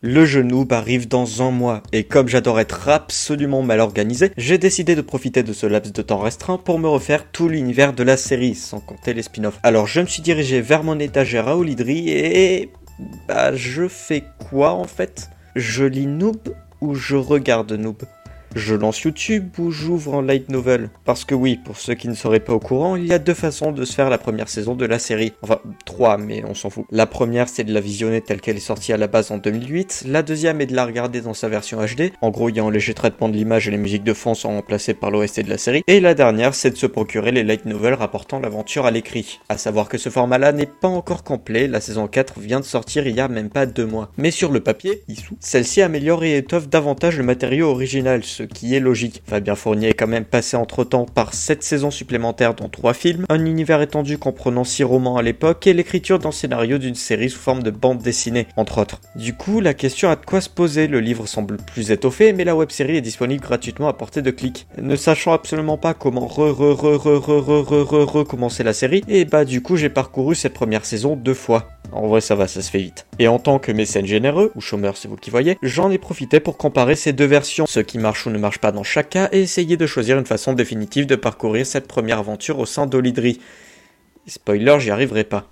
Le 0.00 0.24
genou 0.24 0.64
arrive 0.70 1.08
dans 1.08 1.42
un 1.42 1.50
mois, 1.50 1.82
et 1.92 2.04
comme 2.04 2.28
j'adore 2.28 2.60
être 2.60 2.88
absolument 2.88 3.62
mal 3.62 3.80
organisé, 3.80 4.30
j'ai 4.36 4.56
décidé 4.56 4.94
de 4.94 5.00
profiter 5.00 5.42
de 5.42 5.52
ce 5.52 5.66
laps 5.66 5.92
de 5.92 6.02
temps 6.02 6.20
restreint 6.20 6.56
pour 6.56 6.78
me 6.78 6.86
refaire 6.86 7.28
tout 7.32 7.48
l'univers 7.48 7.92
de 7.92 8.04
la 8.04 8.16
série, 8.16 8.54
sans 8.54 8.78
compter 8.78 9.12
les 9.12 9.22
spin-offs. 9.22 9.58
Alors 9.64 9.88
je 9.88 10.00
me 10.00 10.06
suis 10.06 10.22
dirigé 10.22 10.60
vers 10.60 10.84
mon 10.84 11.00
étagère 11.00 11.48
à 11.48 11.56
Olidri 11.56 12.10
et... 12.10 12.70
Bah 13.26 13.56
je 13.56 13.88
fais 13.88 14.22
quoi 14.48 14.70
en 14.70 14.84
fait? 14.84 15.30
Je 15.56 15.84
lis 15.84 16.06
Noob 16.06 16.54
ou 16.80 16.94
je 16.94 17.16
regarde 17.16 17.72
Noob? 17.72 18.04
Je 18.54 18.74
lance 18.74 19.00
YouTube 19.00 19.48
ou 19.58 19.70
j'ouvre 19.70 20.14
en 20.14 20.20
light 20.20 20.48
novel 20.48 20.90
Parce 21.04 21.24
que 21.24 21.34
oui, 21.34 21.58
pour 21.64 21.76
ceux 21.76 21.94
qui 21.94 22.08
ne 22.08 22.14
seraient 22.14 22.40
pas 22.40 22.52
au 22.52 22.60
courant, 22.60 22.96
il 22.96 23.06
y 23.06 23.12
a 23.12 23.18
deux 23.18 23.34
façons 23.34 23.72
de 23.72 23.84
se 23.84 23.94
faire 23.94 24.10
la 24.10 24.18
première 24.18 24.48
saison 24.48 24.74
de 24.74 24.86
la 24.86 24.98
série. 24.98 25.32
Enfin, 25.42 25.60
trois, 25.84 26.18
mais 26.18 26.42
on 26.44 26.54
s'en 26.54 26.70
fout. 26.70 26.84
La 26.90 27.06
première, 27.06 27.48
c'est 27.48 27.64
de 27.64 27.72
la 27.72 27.80
visionner 27.80 28.20
telle 28.20 28.40
qu'elle 28.40 28.56
est 28.56 28.60
sortie 28.60 28.92
à 28.92 28.96
la 28.96 29.06
base 29.06 29.30
en 29.30 29.38
2008. 29.38 30.04
La 30.06 30.22
deuxième 30.22 30.60
est 30.60 30.66
de 30.66 30.74
la 30.74 30.84
regarder 30.84 31.20
dans 31.20 31.34
sa 31.34 31.48
version 31.48 31.78
HD. 31.84 32.12
En 32.20 32.30
gros, 32.30 32.48
il 32.48 32.56
y 32.56 32.60
a 32.60 32.64
un 32.64 32.70
léger 32.70 32.94
traitement 32.94 33.28
de 33.28 33.36
l'image 33.36 33.68
et 33.68 33.70
les 33.70 33.76
musiques 33.76 34.04
de 34.04 34.14
fond 34.14 34.34
sont 34.34 34.50
remplacées 34.50 34.94
par 34.94 35.10
l'OST 35.10 35.40
de 35.40 35.50
la 35.50 35.58
série. 35.58 35.82
Et 35.86 36.00
la 36.00 36.14
dernière, 36.14 36.54
c'est 36.54 36.70
de 36.70 36.76
se 36.76 36.86
procurer 36.86 37.32
les 37.32 37.44
light 37.44 37.64
novels 37.64 37.94
rapportant 37.94 38.40
l'aventure 38.40 38.86
à 38.86 38.90
l'écrit. 38.90 39.40
À 39.48 39.58
savoir 39.58 39.88
que 39.88 39.98
ce 39.98 40.08
format-là 40.08 40.52
n'est 40.52 40.66
pas 40.66 40.88
encore 40.88 41.24
complet, 41.24 41.68
la 41.68 41.80
saison 41.80 42.06
4 42.06 42.40
vient 42.40 42.60
de 42.60 42.64
sortir 42.64 43.06
il 43.06 43.16
y 43.16 43.20
a 43.20 43.28
même 43.28 43.50
pas 43.50 43.66
deux 43.66 43.86
mois. 43.86 44.10
Mais 44.16 44.30
sur 44.30 44.50
le 44.50 44.60
papier, 44.60 45.02
celle-ci 45.40 45.82
améliore 45.82 46.24
et 46.24 46.36
étoffe 46.36 46.68
davantage 46.68 47.18
le 47.18 47.24
matériau 47.24 47.68
original, 47.68 48.24
ce 48.38 48.44
qui 48.44 48.76
est 48.76 48.80
logique. 48.80 49.22
Fabien 49.26 49.56
Fournier 49.56 49.88
est 49.88 49.94
quand 49.94 50.06
même 50.06 50.24
passé 50.24 50.56
entre-temps 50.56 51.06
par 51.06 51.34
7 51.34 51.60
saisons 51.60 51.90
supplémentaires 51.90 52.54
dans 52.54 52.68
3 52.68 52.94
films, 52.94 53.24
un 53.28 53.44
univers 53.44 53.82
étendu 53.82 54.16
comprenant 54.16 54.62
6 54.62 54.84
romans 54.84 55.16
à 55.16 55.22
l'époque 55.22 55.66
et 55.66 55.72
l'écriture 55.72 56.20
d'un 56.20 56.30
scénario 56.30 56.78
d'une 56.78 56.94
série 56.94 57.30
sous 57.30 57.40
forme 57.40 57.64
de 57.64 57.72
bande 57.72 57.98
dessinée, 57.98 58.46
entre 58.56 58.80
autres. 58.80 59.00
Du 59.16 59.34
coup, 59.34 59.60
la 59.60 59.74
question 59.74 60.08
a 60.08 60.14
de 60.14 60.24
quoi 60.24 60.40
se 60.40 60.48
poser, 60.48 60.86
le 60.86 61.00
livre 61.00 61.26
semble 61.26 61.56
plus 61.56 61.90
étoffé, 61.90 62.32
mais 62.32 62.44
la 62.44 62.54
web-série 62.54 62.96
est 62.96 63.00
disponible 63.00 63.42
gratuitement 63.42 63.88
à 63.88 63.92
portée 63.92 64.22
de 64.22 64.30
clic. 64.30 64.68
Ne 64.80 64.94
sachant 64.94 65.32
absolument 65.32 65.76
pas 65.76 65.94
comment 65.94 66.28
re 66.28 66.52
re 66.52 66.76
re 66.76 66.96
re 66.96 67.18
re 67.18 67.40
re 67.42 67.64
re 67.64 67.84
re 67.90 68.12
recommencer 68.12 68.62
la 68.62 68.72
série, 68.72 69.02
et 69.08 69.24
bah 69.24 69.44
du 69.44 69.62
coup 69.62 69.76
j'ai 69.76 69.90
parcouru 69.90 70.36
cette 70.36 70.54
première 70.54 70.84
saison 70.84 71.16
deux 71.16 71.34
fois. 71.34 71.68
En 71.90 72.06
vrai, 72.06 72.20
ça 72.20 72.34
va, 72.34 72.46
ça 72.46 72.60
se 72.60 72.70
fait 72.70 72.80
vite. 72.80 73.06
Et 73.18 73.28
en 73.28 73.38
tant 73.38 73.58
que 73.58 73.72
mécène 73.72 74.06
généreux, 74.06 74.52
ou 74.54 74.60
chômeur 74.60 74.96
c'est 74.96 75.08
vous 75.08 75.16
qui 75.16 75.30
voyez, 75.30 75.56
j'en 75.62 75.90
ai 75.90 75.98
profité 75.98 76.38
pour 76.38 76.58
comparer 76.58 76.94
ces 76.94 77.12
deux 77.12 77.24
versions, 77.24 77.66
ce 77.66 77.80
qui 77.80 77.98
marche 77.98 78.26
ne 78.30 78.38
marche 78.38 78.58
pas 78.58 78.72
dans 78.72 78.82
chaque 78.82 79.10
cas, 79.10 79.28
et 79.32 79.40
essayer 79.40 79.76
de 79.76 79.86
choisir 79.86 80.18
une 80.18 80.26
façon 80.26 80.52
définitive 80.52 81.06
de 81.06 81.16
parcourir 81.16 81.66
cette 81.66 81.88
première 81.88 82.18
aventure 82.18 82.58
au 82.58 82.66
sein 82.66 82.86
d'Olidri. 82.86 83.40
Spoiler, 84.26 84.76
j'y 84.80 84.90
arriverai 84.90 85.24
pas. 85.24 85.50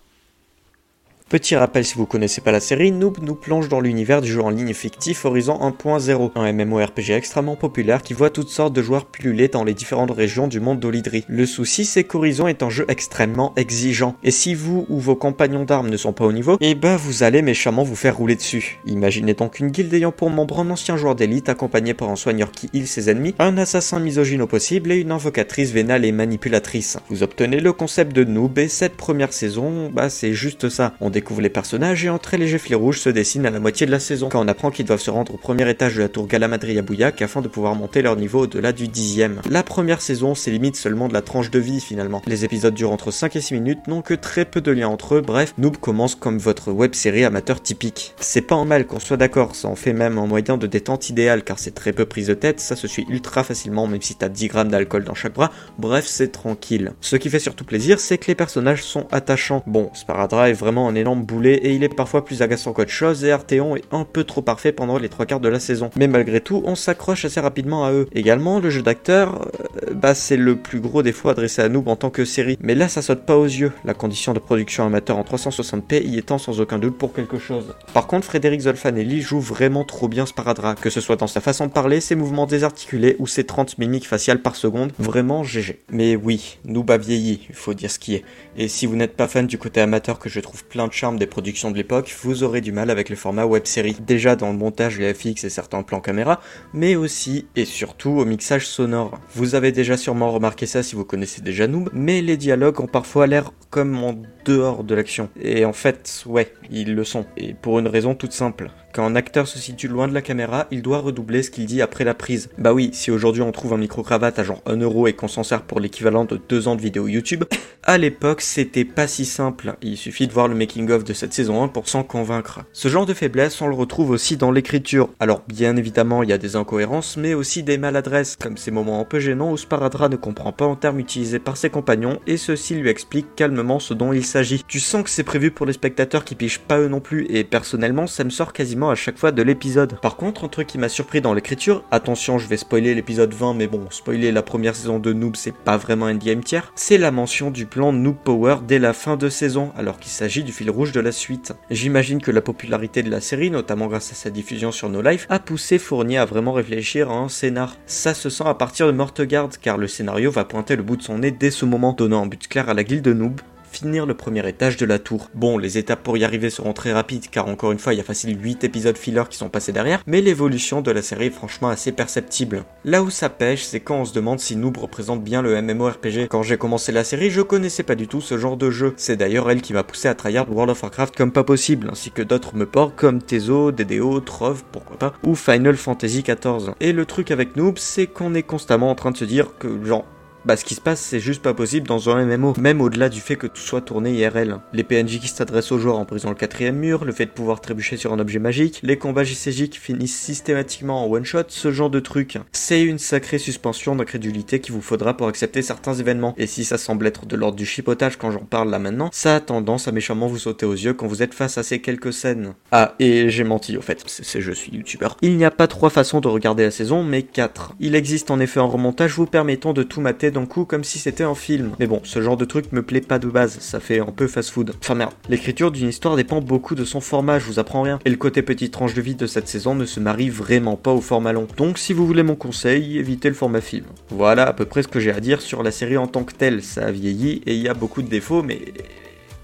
Petit 1.29 1.57
rappel 1.57 1.85
si 1.85 1.97
vous 1.97 2.07
connaissez 2.07 2.41
pas 2.41 2.53
la 2.53 2.61
série, 2.61 2.93
Noob 2.93 3.19
nous 3.21 3.35
plonge 3.35 3.69
dans 3.69 3.81
l'univers 3.81 4.21
du 4.21 4.31
jeu 4.31 4.41
en 4.41 4.51
ligne 4.51 4.73
fictif 4.73 5.25
Horizon 5.25 5.59
1.0, 5.59 6.31
un 6.37 6.53
MMORPG 6.53 7.11
extrêmement 7.11 7.57
populaire 7.57 8.03
qui 8.03 8.15
voit 8.15 8.31
toutes 8.31 8.49
sortes 8.49 8.73
de 8.73 8.81
joueurs 8.81 9.07
pulluler 9.07 9.49
dans 9.49 9.65
les 9.65 9.75
différentes 9.75 10.13
régions 10.13 10.47
du 10.47 10.61
monde 10.61 10.79
d'Olidri. 10.79 11.25
Le 11.27 11.45
souci 11.45 11.85
c'est 11.85 12.05
qu'Horizon 12.05 12.47
est 12.47 12.63
un 12.63 12.71
jeu 12.71 12.85
extrêmement 12.87 13.53
exigeant, 13.57 14.15
et 14.23 14.31
si 14.31 14.55
vous 14.55 14.87
ou 14.89 15.01
vos 15.01 15.17
compagnons 15.17 15.65
d'armes 15.65 15.91
ne 15.91 15.97
sont 15.97 16.13
pas 16.13 16.25
au 16.25 16.33
niveau, 16.33 16.59
eh 16.61 16.77
ben 16.77 16.95
vous 16.95 17.25
allez 17.25 17.43
méchamment 17.43 17.83
vous 17.83 17.97
faire 17.97 18.17
rouler 18.17 18.37
dessus. 18.37 18.79
Imaginez 18.87 19.35
donc 19.35 19.59
une 19.59 19.73
guilde 19.73 19.93
ayant 19.95 20.13
pour 20.13 20.31
membre 20.31 20.61
un 20.61 20.71
ancien 20.71 20.97
joueur 20.97 21.17
d'élite 21.17 21.49
accompagné 21.49 21.93
par 21.93 22.09
un 22.09 22.17
soigneur 22.17 22.53
qui 22.53 22.71
heal 22.73 22.87
ses 22.87 23.11
ennemis, 23.11 23.35
un 23.41 23.59
assassin 23.59 23.99
misogyne 23.99 24.43
au 24.43 24.47
possible 24.47 24.93
et 24.93 25.01
une 25.01 25.11
invocatrice 25.11 25.73
vénale 25.73 26.05
et 26.05 26.13
manipulatrice. 26.13 26.99
Vous 27.11 27.25
obtenez 27.25 27.59
le 27.59 27.73
concept 27.73 28.15
de 28.15 28.23
Noob 28.23 28.61
et 28.61 28.69
cette 28.69 28.97
première 28.97 29.33
saison, 29.33 29.91
bah 29.93 30.09
c'est 30.09 30.33
juste 30.33 30.69
ça 30.69 30.95
découvre 31.17 31.41
les 31.41 31.49
personnages 31.49 32.05
et 32.05 32.09
un 32.09 32.19
très 32.19 32.37
léger 32.37 32.59
fil 32.59 32.77
rouge 32.77 33.01
se 33.01 33.09
dessine 33.09 33.47
à 33.47 33.51
la 33.51 33.59
moitié 33.59 33.87
de 33.87 33.91
la 33.91 34.01
saison, 34.01 34.29
quand 34.29 34.45
on 34.45 34.49
apprend 34.49 34.71
qu'ils 34.71 34.85
doivent 34.85 35.01
se 35.01 35.11
rendre 35.11 35.33
au 35.33 35.39
premier 35.39 35.69
étage 35.71 35.95
de 35.95 36.03
la 36.03 36.11
tour 36.11 36.27
Galamadri 36.27 36.79
à 36.79 36.83
Bouillac 36.83 37.23
afin 37.23 37.41
de 37.41 37.49
pouvoir 37.49 37.75
monter 37.75 38.03
leur 38.03 38.17
niveau 38.17 38.41
au-delà 38.41 38.73
du 38.73 38.87
dixième. 38.87 39.41
La 39.49 39.63
première 39.63 40.03
saison 40.03 40.35
c'est 40.35 40.51
limite 40.51 40.77
seulement 40.77 41.09
de 41.09 41.15
la 41.15 41.23
tranche 41.23 41.51
de 41.51 41.59
vie 41.59 41.81
finalement. 41.81 42.21
Les 42.27 42.45
épisodes 42.45 42.75
durent 42.75 42.93
entre 42.93 43.11
5 43.11 43.35
et 43.35 43.41
6 43.41 43.55
minutes, 43.55 43.79
n'ont 43.89 44.03
que 44.03 44.13
très 44.13 44.45
peu 44.45 44.61
de 44.61 44.71
liens 44.71 44.89
entre 44.89 45.15
eux, 45.15 45.23
bref, 45.23 45.55
Noob 45.57 45.79
commence 45.79 46.17
comme 46.17 46.37
votre 46.37 46.71
web 46.71 46.95
série 46.95 47.25
amateur 47.25 47.63
typique. 47.63 48.13
C'est 48.21 48.43
pas 48.43 48.55
en 48.55 48.67
mal 48.67 48.87
qu'on 48.87 49.01
soit 49.01 49.17
d'accord, 49.17 49.57
ça 49.57 49.69
en 49.69 49.75
fait 49.75 49.95
même 49.95 50.19
un 50.19 50.27
moyen 50.27 50.59
de 50.59 50.67
détente 50.67 51.09
idéal 51.09 51.45
car 51.45 51.59
c'est 51.59 51.75
très 51.75 51.95
peu 51.95 52.05
prise 52.05 52.27
de 52.27 52.35
tête, 52.35 52.61
ça 52.61 52.77
se 52.77 52.87
suit 52.87 53.07
ultra 53.09 53.43
facilement 53.43 53.87
même 53.87 54.03
si 54.03 54.17
t'as 54.17 54.29
10 54.29 54.49
grammes 54.49 54.69
d'alcool 54.69 55.05
dans 55.05 55.15
chaque 55.15 55.33
bras, 55.33 55.51
bref 55.79 56.05
c'est 56.07 56.31
tranquille. 56.31 56.93
Ce 57.01 57.17
qui 57.17 57.31
fait 57.31 57.39
surtout 57.39 57.65
plaisir 57.65 58.01
c'est 58.01 58.19
que 58.19 58.27
les 58.27 58.35
personnages 58.35 58.83
sont 58.83 59.07
attachants. 59.13 59.63
Bon, 59.67 59.89
Sparadra 59.95 60.51
est 60.51 60.53
vraiment 60.53 60.89
un 60.89 60.95
énorme 60.95 61.06
boulet 61.15 61.55
et 61.55 61.75
il 61.75 61.85
est 61.85 61.95
parfois 61.95 62.25
plus 62.25 62.43
agaçant 62.43 62.73
qu'autre 62.73 62.91
chose 62.91 63.25
et 63.25 63.31
Arteon 63.31 63.77
est 63.77 63.85
un 63.93 64.05
peu 64.05 64.25
trop 64.25 64.43
parfait 64.43 64.73
pendant 64.73 64.99
les 64.99 65.09
trois 65.09 65.27
quarts 65.27 65.41
de 65.41 65.49
la 65.49 65.61
saison. 65.61 65.91
Mais 65.95 66.09
malgré 66.09 66.41
tout, 66.41 66.63
on 66.65 66.75
s'accroche 66.75 67.25
assez 67.25 67.39
rapidement 67.39 67.85
à 67.85 67.93
eux. 67.93 68.09
Également, 68.15 68.59
le 68.59 68.71
jeu 68.71 68.83
d'acteur, 68.83 69.49
euh, 69.89 69.93
bah 69.95 70.15
c'est 70.15 70.37
le 70.37 70.57
plus 70.57 70.81
gros 70.81 71.03
défaut 71.03 71.29
adressé 71.29 71.63
à 71.63 71.69
nous 71.69 71.85
en 71.87 71.97
tant 71.97 72.11
que 72.11 72.25
série. 72.25 72.59
Mais 72.61 72.75
là, 72.75 72.89
ça 72.89 73.03
saute 73.03 73.27
pas 73.27 73.37
aux 73.37 73.45
yeux, 73.45 73.73
la 73.85 73.95
condition 73.95 74.33
de 74.33 74.39
production 74.39 74.87
amateur 74.87 75.19
en 75.19 75.23
360p 75.23 76.03
y 76.03 76.19
étant 76.19 76.39
sans 76.39 76.61
aucun 76.61 76.79
doute 76.79 76.97
pour 76.97 77.13
quelque 77.13 77.39
chose. 77.39 77.75
Par 77.93 78.07
contre, 78.07 78.27
Frédéric 78.27 78.63
Zolfanelli 78.63 79.21
joue 79.21 79.41
vraiment 79.41 79.85
trop 79.85 80.09
bien 80.09 80.27
Sparadra, 80.27 80.75
que 80.75 80.91
ce 80.91 81.01
soit 81.01 81.17
dans 81.17 81.27
sa 81.27 81.41
façon 81.41 81.67
de 81.67 81.73
parler, 81.73 82.01
ses 82.01 82.15
mouvements 82.15 82.47
désarticulés 82.47 83.17
ou 83.19 83.27
ses 83.27 83.45
30 83.45 83.79
mimiques 83.79 84.07
faciales 84.07 84.43
par 84.43 84.57
seconde, 84.57 84.93
vraiment 84.99 85.45
GG. 85.45 85.81
Mais 85.91 86.17
oui, 86.17 86.59
Noob 86.65 86.91
a 86.91 86.99
vieilli, 86.99 87.47
il 87.49 87.55
faut 87.55 87.75
dire 87.75 87.91
ce 87.91 87.99
qui 87.99 88.15
est. 88.15 88.25
Et 88.57 88.69
si 88.69 88.87
vous 88.87 88.97
n'êtes 88.97 89.17
pas 89.17 89.29
fan 89.29 89.47
du 89.47 89.59
côté 89.59 89.81
amateur 89.81 90.19
que 90.19 90.29
je 90.29 90.41
trouve 90.41 90.65
plein 90.65 90.87
de 90.87 90.93
charme 90.97 91.19
des 91.19 91.27
production 91.27 91.71
de 91.71 91.77
l'époque, 91.77 92.15
vous 92.23 92.43
aurez 92.43 92.63
du 92.63 92.73
mal 92.73 92.89
avec 92.91 93.11
le 93.11 93.17
format 93.17 93.45
web 93.45 93.67
série. 93.67 93.97
Déjà 94.01 94.35
dans 94.35 94.51
le 94.51 94.57
montage, 94.57 94.99
FX 94.99 95.45
et 95.45 95.51
certains 95.51 95.83
plans 95.83 96.01
caméra, 96.01 96.41
mais 96.73 96.97
aussi 96.97 97.47
et 97.55 97.67
surtout 97.67 98.11
au 98.11 98.25
mixage 98.25 98.67
sonore. 98.67 99.21
Vous 99.35 99.55
avez 99.55 99.73
déjà 99.73 99.99
sûrement 99.99 100.33
remarqué 100.33 100.65
ça 100.65 100.83
si 100.83 100.95
vous 100.95 101.05
connaissez 101.05 101.43
déjà 101.43 101.67
Noob, 101.67 101.91
mais 101.93 102.23
les 102.23 102.39
dialogues 102.39 102.81
ont 102.81 102.87
parfois 102.87 103.27
l'air 103.27 103.53
comme 103.69 104.03
en 104.03 104.15
dehors 104.47 104.85
de 104.85 104.95
l'action. 104.95 105.29
Et 105.41 105.67
en 105.67 105.75
fait, 105.75 106.23
ouais, 106.25 106.53
ils 106.71 106.95
le 106.95 107.05
sont. 107.05 107.27
Et 107.37 107.53
pour 107.53 107.79
une 107.79 107.89
raison 107.89 108.15
toute 108.15 108.33
simple. 108.33 108.71
Quand 108.97 109.05
un 109.05 109.15
acteur 109.15 109.47
se 109.47 109.59
situe 109.59 109.89
loin 109.89 110.09
de 110.09 110.15
la 110.15 110.23
caméra, 110.23 110.69
il 110.71 110.81
doit 110.81 111.01
redoubler 111.01 111.43
ce 111.43 111.51
qu'il 111.51 111.67
dit 111.67 111.83
après 111.83 112.03
la 112.03 112.15
prise. 112.15 112.49
Bah 112.57 112.73
oui, 112.73 112.89
si 112.95 113.11
aujourd'hui 113.11 113.43
on 113.43 113.53
trouve 113.53 113.75
un 113.75 113.77
micro-cravate 113.77 114.39
à 114.39 114.43
genre 114.43 114.63
1 114.65 114.79
euro 114.79 115.07
et 115.07 115.13
qu'on 115.13 115.29
s'en 115.29 115.43
sert 115.43 115.65
pour 115.65 115.81
l'équivalent 115.81 116.25
de 116.25 116.41
2 116.49 116.67
ans 116.67 116.77
de 116.77 116.81
vidéo 116.81 117.07
YouTube, 117.07 117.45
à 117.83 117.99
l'époque 117.99 118.41
c'était 118.41 118.87
pas 118.87 119.07
si 119.07 119.27
simple. 119.27 119.75
Il 119.83 119.99
suffit 119.99 120.27
de 120.27 120.33
voir 120.33 120.49
le 120.49 120.55
making-of 120.55 121.05
de 121.05 121.13
cette 121.13 121.35
saison 121.35 121.63
1 121.63 121.69
pour 121.69 121.91
s'en 121.91 122.05
convaincre. 122.05 122.61
Ce 122.73 122.89
genre 122.89 123.05
de 123.05 123.13
faiblesse, 123.13 123.61
on 123.61 123.67
le 123.67 123.75
retrouve 123.75 124.09
aussi 124.09 124.39
dans 124.39 124.51
l'écriture. 124.51 125.11
Alors 125.21 125.43
bien 125.47 125.77
évidemment, 125.77 126.23
il 126.23 126.31
y 126.31 126.33
a 126.33 126.39
des 126.39 126.57
incohérences, 126.57 127.19
mais 127.19 127.35
aussi 127.35 127.63
des 127.63 127.77
maladresses, 127.77 128.37
comme 128.41 128.57
ces 128.57 128.71
moments 128.71 129.03
un 129.03 129.05
peu 129.05 129.21
gênants 129.21 129.53
où 129.53 129.59
Sparadra 129.59 130.09
ne 130.09 130.17
comprend 130.17 130.53
pas 130.53 130.65
en 130.65 130.75
termes 130.75 131.01
utilisés 131.01 131.39
par 131.39 131.59
ses 131.59 131.69
compagnons 131.69 132.19
et 132.27 132.39
ceux-ci 132.39 132.75
lui 132.75 132.89
expliquent 132.89 133.37
calmement 133.37 133.79
ce 133.79 133.93
dont 133.93 134.15
il 134.15 134.25
s'agit. 134.25 134.65
Tu 134.67 134.81
sens 134.81 135.03
que 135.03 135.11
c'est 135.11 135.23
prévu 135.23 135.51
pour 135.51 135.67
les 135.67 135.75
spectateurs 135.75 136.25
qui 136.25 136.35
pichent 136.35 136.61
pas 136.61 136.79
eux 136.79 136.89
non 136.89 137.01
plus, 137.01 137.27
et 137.29 137.45
personnellement, 137.45 138.07
ça 138.07 138.25
me 138.25 138.31
sort 138.31 138.55
quasiment 138.55 138.86
à 138.91 138.95
chaque 138.95 139.19
fois 139.19 139.33
de 139.33 139.43
l'épisode. 139.43 139.99
Par 140.01 140.17
contre, 140.17 140.45
un 140.45 140.49
truc 140.49 140.67
qui 140.67 140.79
m'a 140.79 140.89
surpris 140.89 141.21
dans 141.21 141.35
l'écriture, 141.35 141.85
attention, 141.91 142.39
je 142.39 142.49
vais 142.49 142.57
spoiler 142.57 142.95
l'épisode 142.95 143.33
20, 143.33 143.55
mais 143.55 143.67
bon, 143.67 143.87
spoiler 143.91 144.33
la 144.33 144.43
première 144.43 144.75
saison 144.75 144.99
de 144.99 145.13
Noob, 145.13 145.37
c'est 145.37 145.55
pas 145.55 145.77
vraiment 145.77 146.07
un 146.07 146.15
game 146.15 146.43
tiers, 146.43 146.73
c'est 146.75 146.99
la 146.99 147.11
mention 147.11 147.51
du 147.51 147.67
plan 147.67 147.93
Noob 147.93 148.17
Power 148.17 148.57
dès 148.67 148.79
la 148.79 148.93
fin 148.93 149.17
de 149.17 149.29
saison, 149.29 149.73
alors 149.77 149.99
qu'il 149.99 150.11
s'agit 150.11 150.45
du 150.45 150.53
fil 150.53 150.71
rouge 150.71 150.93
de 150.93 151.01
la 151.01 151.13
suite. 151.13 151.53
J'imagine 151.71 152.21
que 152.21 152.31
la 152.31 152.41
popularité 152.41 153.03
de 153.03 153.11
la 153.11 153.21
série, 153.21 153.51
notamment 153.51 153.87
grâce 153.87 154.13
à 154.13 154.15
sa 154.15 154.31
diffusion 154.31 154.73
sur 154.73 154.89
No 154.89 155.03
Life, 155.03 155.27
a 155.29 155.39
poussé 155.39 155.79
Fournier 155.79 156.19
à 156.19 156.25
vraiment 156.25 156.53
réfléchir 156.53 157.11
à 157.11 157.15
un 157.15 157.29
scénar. 157.29 157.77
Ça 157.87 158.15
se 158.15 158.31
sent 158.31 158.45
à 158.47 158.55
partir 158.55 158.87
de 158.87 158.93
Mortegarde, 158.93 159.57
car 159.61 159.79
le 159.79 159.89
scénario 159.89 160.31
va 160.31 160.45
pointer 160.45 160.77
le 160.77 160.83
bout 160.83 160.97
de 160.97 161.03
son 161.03 161.19
nez 161.19 161.31
dès 161.31 161.51
ce 161.51 161.65
moment, 161.65 161.93
donnant 161.93 162.23
un 162.23 162.27
but 162.27 162.49
clair 162.49 162.69
à 162.69 162.75
la 162.75 162.85
guilde 162.85 163.05
de 163.05 163.13
Noob, 163.13 163.41
finir 163.71 164.07
le 164.07 164.15
premier 164.15 164.47
étage 164.49 164.77
de 164.77 164.87
la 164.87 164.99
tour. 164.99 165.29
Bon, 165.35 165.59
les 165.59 165.79
étapes 165.79 166.03
pour 166.03 166.17
y 166.17 166.25
arriver 166.25 166.51
seront 166.51 166.73
très 166.73 166.93
rapides 166.93 167.29
car 167.31 167.49
encore 167.49 167.73
une 167.73 167.79
fois, 167.79 167.95
il 167.95 167.97
y 167.97 168.01
a 168.01 168.05
facile 168.05 168.37
8 168.41 168.65
épisodes 168.65 168.97
filler 168.97 169.25
qui 169.29 169.37
sont 169.37 169.49
passés 169.49 169.73
derrière, 169.73 170.03
mais 170.07 170.21
l'évolution 170.21 170.81
de 170.81 170.91
la 170.91 171.03
série 171.03 171.27
est 171.27 171.31
franchement 171.31 171.69
assez 171.69 171.93
perceptible. 171.93 172.65
Là 172.85 173.03
où 173.03 173.11
ça 173.11 173.29
pêche, 173.29 173.65
c'est 173.65 173.81
quand 173.81 174.01
on 174.01 174.05
se 174.05 174.15
demande 174.15 174.41
si 174.41 174.57
Noob 174.57 174.77
représente 174.77 175.23
bien 175.23 175.43
le 175.43 175.61
MMORPG. 175.61 176.29
Quand 176.29 176.43
j'ai 176.43 176.57
commencé 176.57 176.93
la 176.93 177.05
série, 177.05 177.31
je 177.31 177.43
connaissais 177.43 177.83
pas 177.83 177.95
du 177.95 178.09
tout 178.09 178.21
ce 178.21 178.39
genre 178.39 178.57
de 178.57 178.71
jeu. 178.71 178.95
C'est 178.97 179.17
d'ailleurs 179.17 179.51
elle 179.51 179.63
qui 179.63 179.73
m'a 179.73 179.83
poussé 179.83 180.09
à 180.09 180.15
tryhard 180.15 180.51
World 180.51 180.71
of 180.71 180.83
Warcraft 180.83 181.17
comme 181.17 181.33
pas 181.33 181.45
possible, 181.45 181.89
ainsi 181.91 182.11
que 182.11 182.23
d'autres 182.23 182.57
me 182.57 182.67
ports 182.67 182.95
comme 182.95 183.23
Tezo, 183.23 183.73
DDO, 183.73 184.21
Trove, 184.21 184.65
pourquoi 184.73 184.99
pas, 184.99 185.13
ou 185.23 185.35
Final 185.35 185.77
Fantasy 185.77 186.23
XIV. 186.23 186.73
Et 186.81 186.93
le 186.93 187.07
truc 187.07 187.31
avec 187.31 187.57
Noob, 187.57 187.79
c'est 187.79 188.07
qu'on 188.07 188.35
est 188.35 188.43
constamment 188.43 188.91
en 188.91 188.95
train 188.95 189.11
de 189.11 189.17
se 189.17 189.25
dire 189.25 189.59
que 189.59 189.85
genre 189.85 190.05
Bah 190.47 190.57
ce 190.57 190.65
qui 190.65 190.77
se 190.77 190.81
passe 190.81 191.01
c'est 191.01 191.19
juste 191.19 191.43
pas 191.43 191.55
possible 191.55 191.89
dans 191.89 192.09
un 192.09 192.25
MMO, 192.25 192.55
même 192.57 192.81
au-delà 192.81 193.09
du 193.09 193.21
fait 193.21 193.35
que 193.35 193.49
tout 193.49 193.61
soit 193.61 193.81
tourné 193.81 194.13
IRL. 194.13 194.61
Les 194.73 194.85
PNJ 194.85 195.19
qui 195.19 195.27
s'adressent 195.27 195.73
aux 195.73 195.79
joueurs 195.81 195.99
en 195.99 196.05
brisant 196.05 196.29
le 196.29 196.37
quatrième 196.37 196.77
mur, 196.77 197.05
le 197.05 197.11
fait 197.11 197.27
de 197.27 197.33
pouvoir 197.33 197.61
trébucher 197.61 197.97
sur 197.97 198.13
un 198.13 198.21
objet 198.21 198.39
magique, 198.39 198.79
les 198.85 198.97
combats 198.97 199.25
JCJ 199.25 199.69
qui 199.69 199.81
finissent 199.81 200.17
systématiquement 200.17 201.05
en 201.05 201.11
one-shot, 201.11 201.47
ce 201.49 201.73
genre 201.73 201.91
de 201.91 201.99
truc. 201.99 202.39
C'est 202.53 202.81
une 202.81 202.99
sacrée 202.99 203.39
suspension 203.39 203.97
d'incrédulité 203.97 204.61
qu'il 204.61 204.73
vous 204.73 204.83
faudra 204.83 205.17
pour 205.17 205.27
accepter 205.27 205.63
certains 205.63 205.95
événements. 205.95 206.33
Et 206.39 206.47
si 206.47 206.65
ça 206.65 206.79
semble 206.79 207.09
être 207.09 207.27
de 207.27 207.35
l'ordre 207.35 207.57
du 207.57 207.67
chipotage 207.67 208.17
quand 208.17 208.31
j'en 208.31 208.45
parle 208.45 208.71
là 208.71 208.79
maintenant, 208.79 209.11
ça 209.13 209.35
a 209.35 209.41
tendance 209.41 209.89
à 209.89 209.93
méchamment 209.93 210.29
vous 210.29 210.39
sauter 210.39 210.65
aux 210.65 210.75
yeux 210.75 210.95
quand 210.95 211.09
vous 211.09 211.25
êtes 211.25 211.35
face 211.35 211.59
à 211.59 211.65
ces 211.65 211.81
quelques 211.81 212.13
scènes. 212.13 212.55
Ah, 212.71 212.95
et 213.01 213.31
j'ai 213.31 213.43
menti 213.43 213.77
au 213.77 213.83
fait, 213.83 214.05
c'est 214.07 214.41
je 214.41 214.53
suis 214.53 214.71
youtubeur. 214.71 215.17
Il 215.23 215.37
n'y 215.39 215.45
a 215.45 215.51
pas 215.51 215.67
trois 215.67 215.91
façons 215.91 216.21
de 216.21 216.29
regarder 216.29 216.63
la 216.63 216.71
saison, 216.71 217.03
mais 217.03 217.25
quatre. 217.25 217.75
Il 217.81 217.97
existe 217.97 218.31
en 218.31 218.39
effet 218.39 218.61
un 218.61 218.65
remontage 218.65 219.15
vous 219.15 219.27
permettant 219.27 219.73
de 219.73 219.83
tout 219.83 220.01
mater 220.01 220.31
d'un 220.37 220.47
coup 220.47 220.67
comme 220.67 220.85
si 220.85 220.99
c'était 220.99 221.25
un 221.25 221.35
film. 221.35 221.73
Mais 221.79 221.87
bon, 221.87 222.01
ce 222.05 222.21
genre 222.21 222.37
de 222.37 222.45
truc 222.45 222.71
me 222.73 222.83
plaît 222.83 223.01
pas 223.01 223.19
de 223.19 223.27
base, 223.27 223.59
ça 223.61 223.81
fait 223.81 224.01
un 224.01 224.13
peu 224.15 224.27
fast-food. 224.27 224.75
Enfin 224.83 224.95
merde, 224.95 225.15
l'écriture 225.31 225.71
d'une 225.71 225.89
histoire 225.89 226.15
dépend 226.15 226.43
beaucoup 226.43 226.75
de 226.75 226.85
son 226.85 227.01
format, 227.01 227.39
je 227.39 227.47
vous 227.47 227.59
apprends 227.59 227.83
rien. 227.83 227.99
Et 228.05 228.11
le 228.11 228.17
côté 228.17 228.43
petite 228.43 228.73
tranche 228.73 228.93
de 228.93 229.01
vie 229.01 229.15
de 229.15 229.27
cette 229.27 229.49
saison 229.49 229.75
ne 229.75 229.87
se 229.87 229.99
marie 229.99 230.29
vraiment 230.29 230.77
pas 230.77 230.93
au 230.93 231.01
format 231.01 231.33
long. 231.33 231.47
Donc 231.57 231.79
si 231.79 231.95
vous 231.95 232.07
voulez 232.07 232.23
mon 232.23 232.37
conseil, 232.37 232.99
évitez 232.99 233.29
le 233.29 233.35
format 233.35 233.63
film. 233.63 233.87
Voilà 234.11 234.47
à 234.47 234.53
peu 234.53 234.67
près 234.67 234.83
ce 234.83 234.89
que 234.89 235.01
j'ai 235.01 235.11
à 235.11 235.21
dire 235.21 235.41
sur 235.41 235.63
la 235.63 235.71
série 235.71 235.97
en 235.97 236.07
tant 236.07 236.25
que 236.25 236.35
telle. 236.35 236.63
Ça 236.63 236.87
a 236.87 236.91
vieilli 236.91 237.43
et 237.47 237.55
il 237.55 237.63
y 237.63 237.69
a 237.69 237.75
beaucoup 237.75 238.03
de 238.03 238.09
défauts, 238.09 238.43
mais 238.43 238.61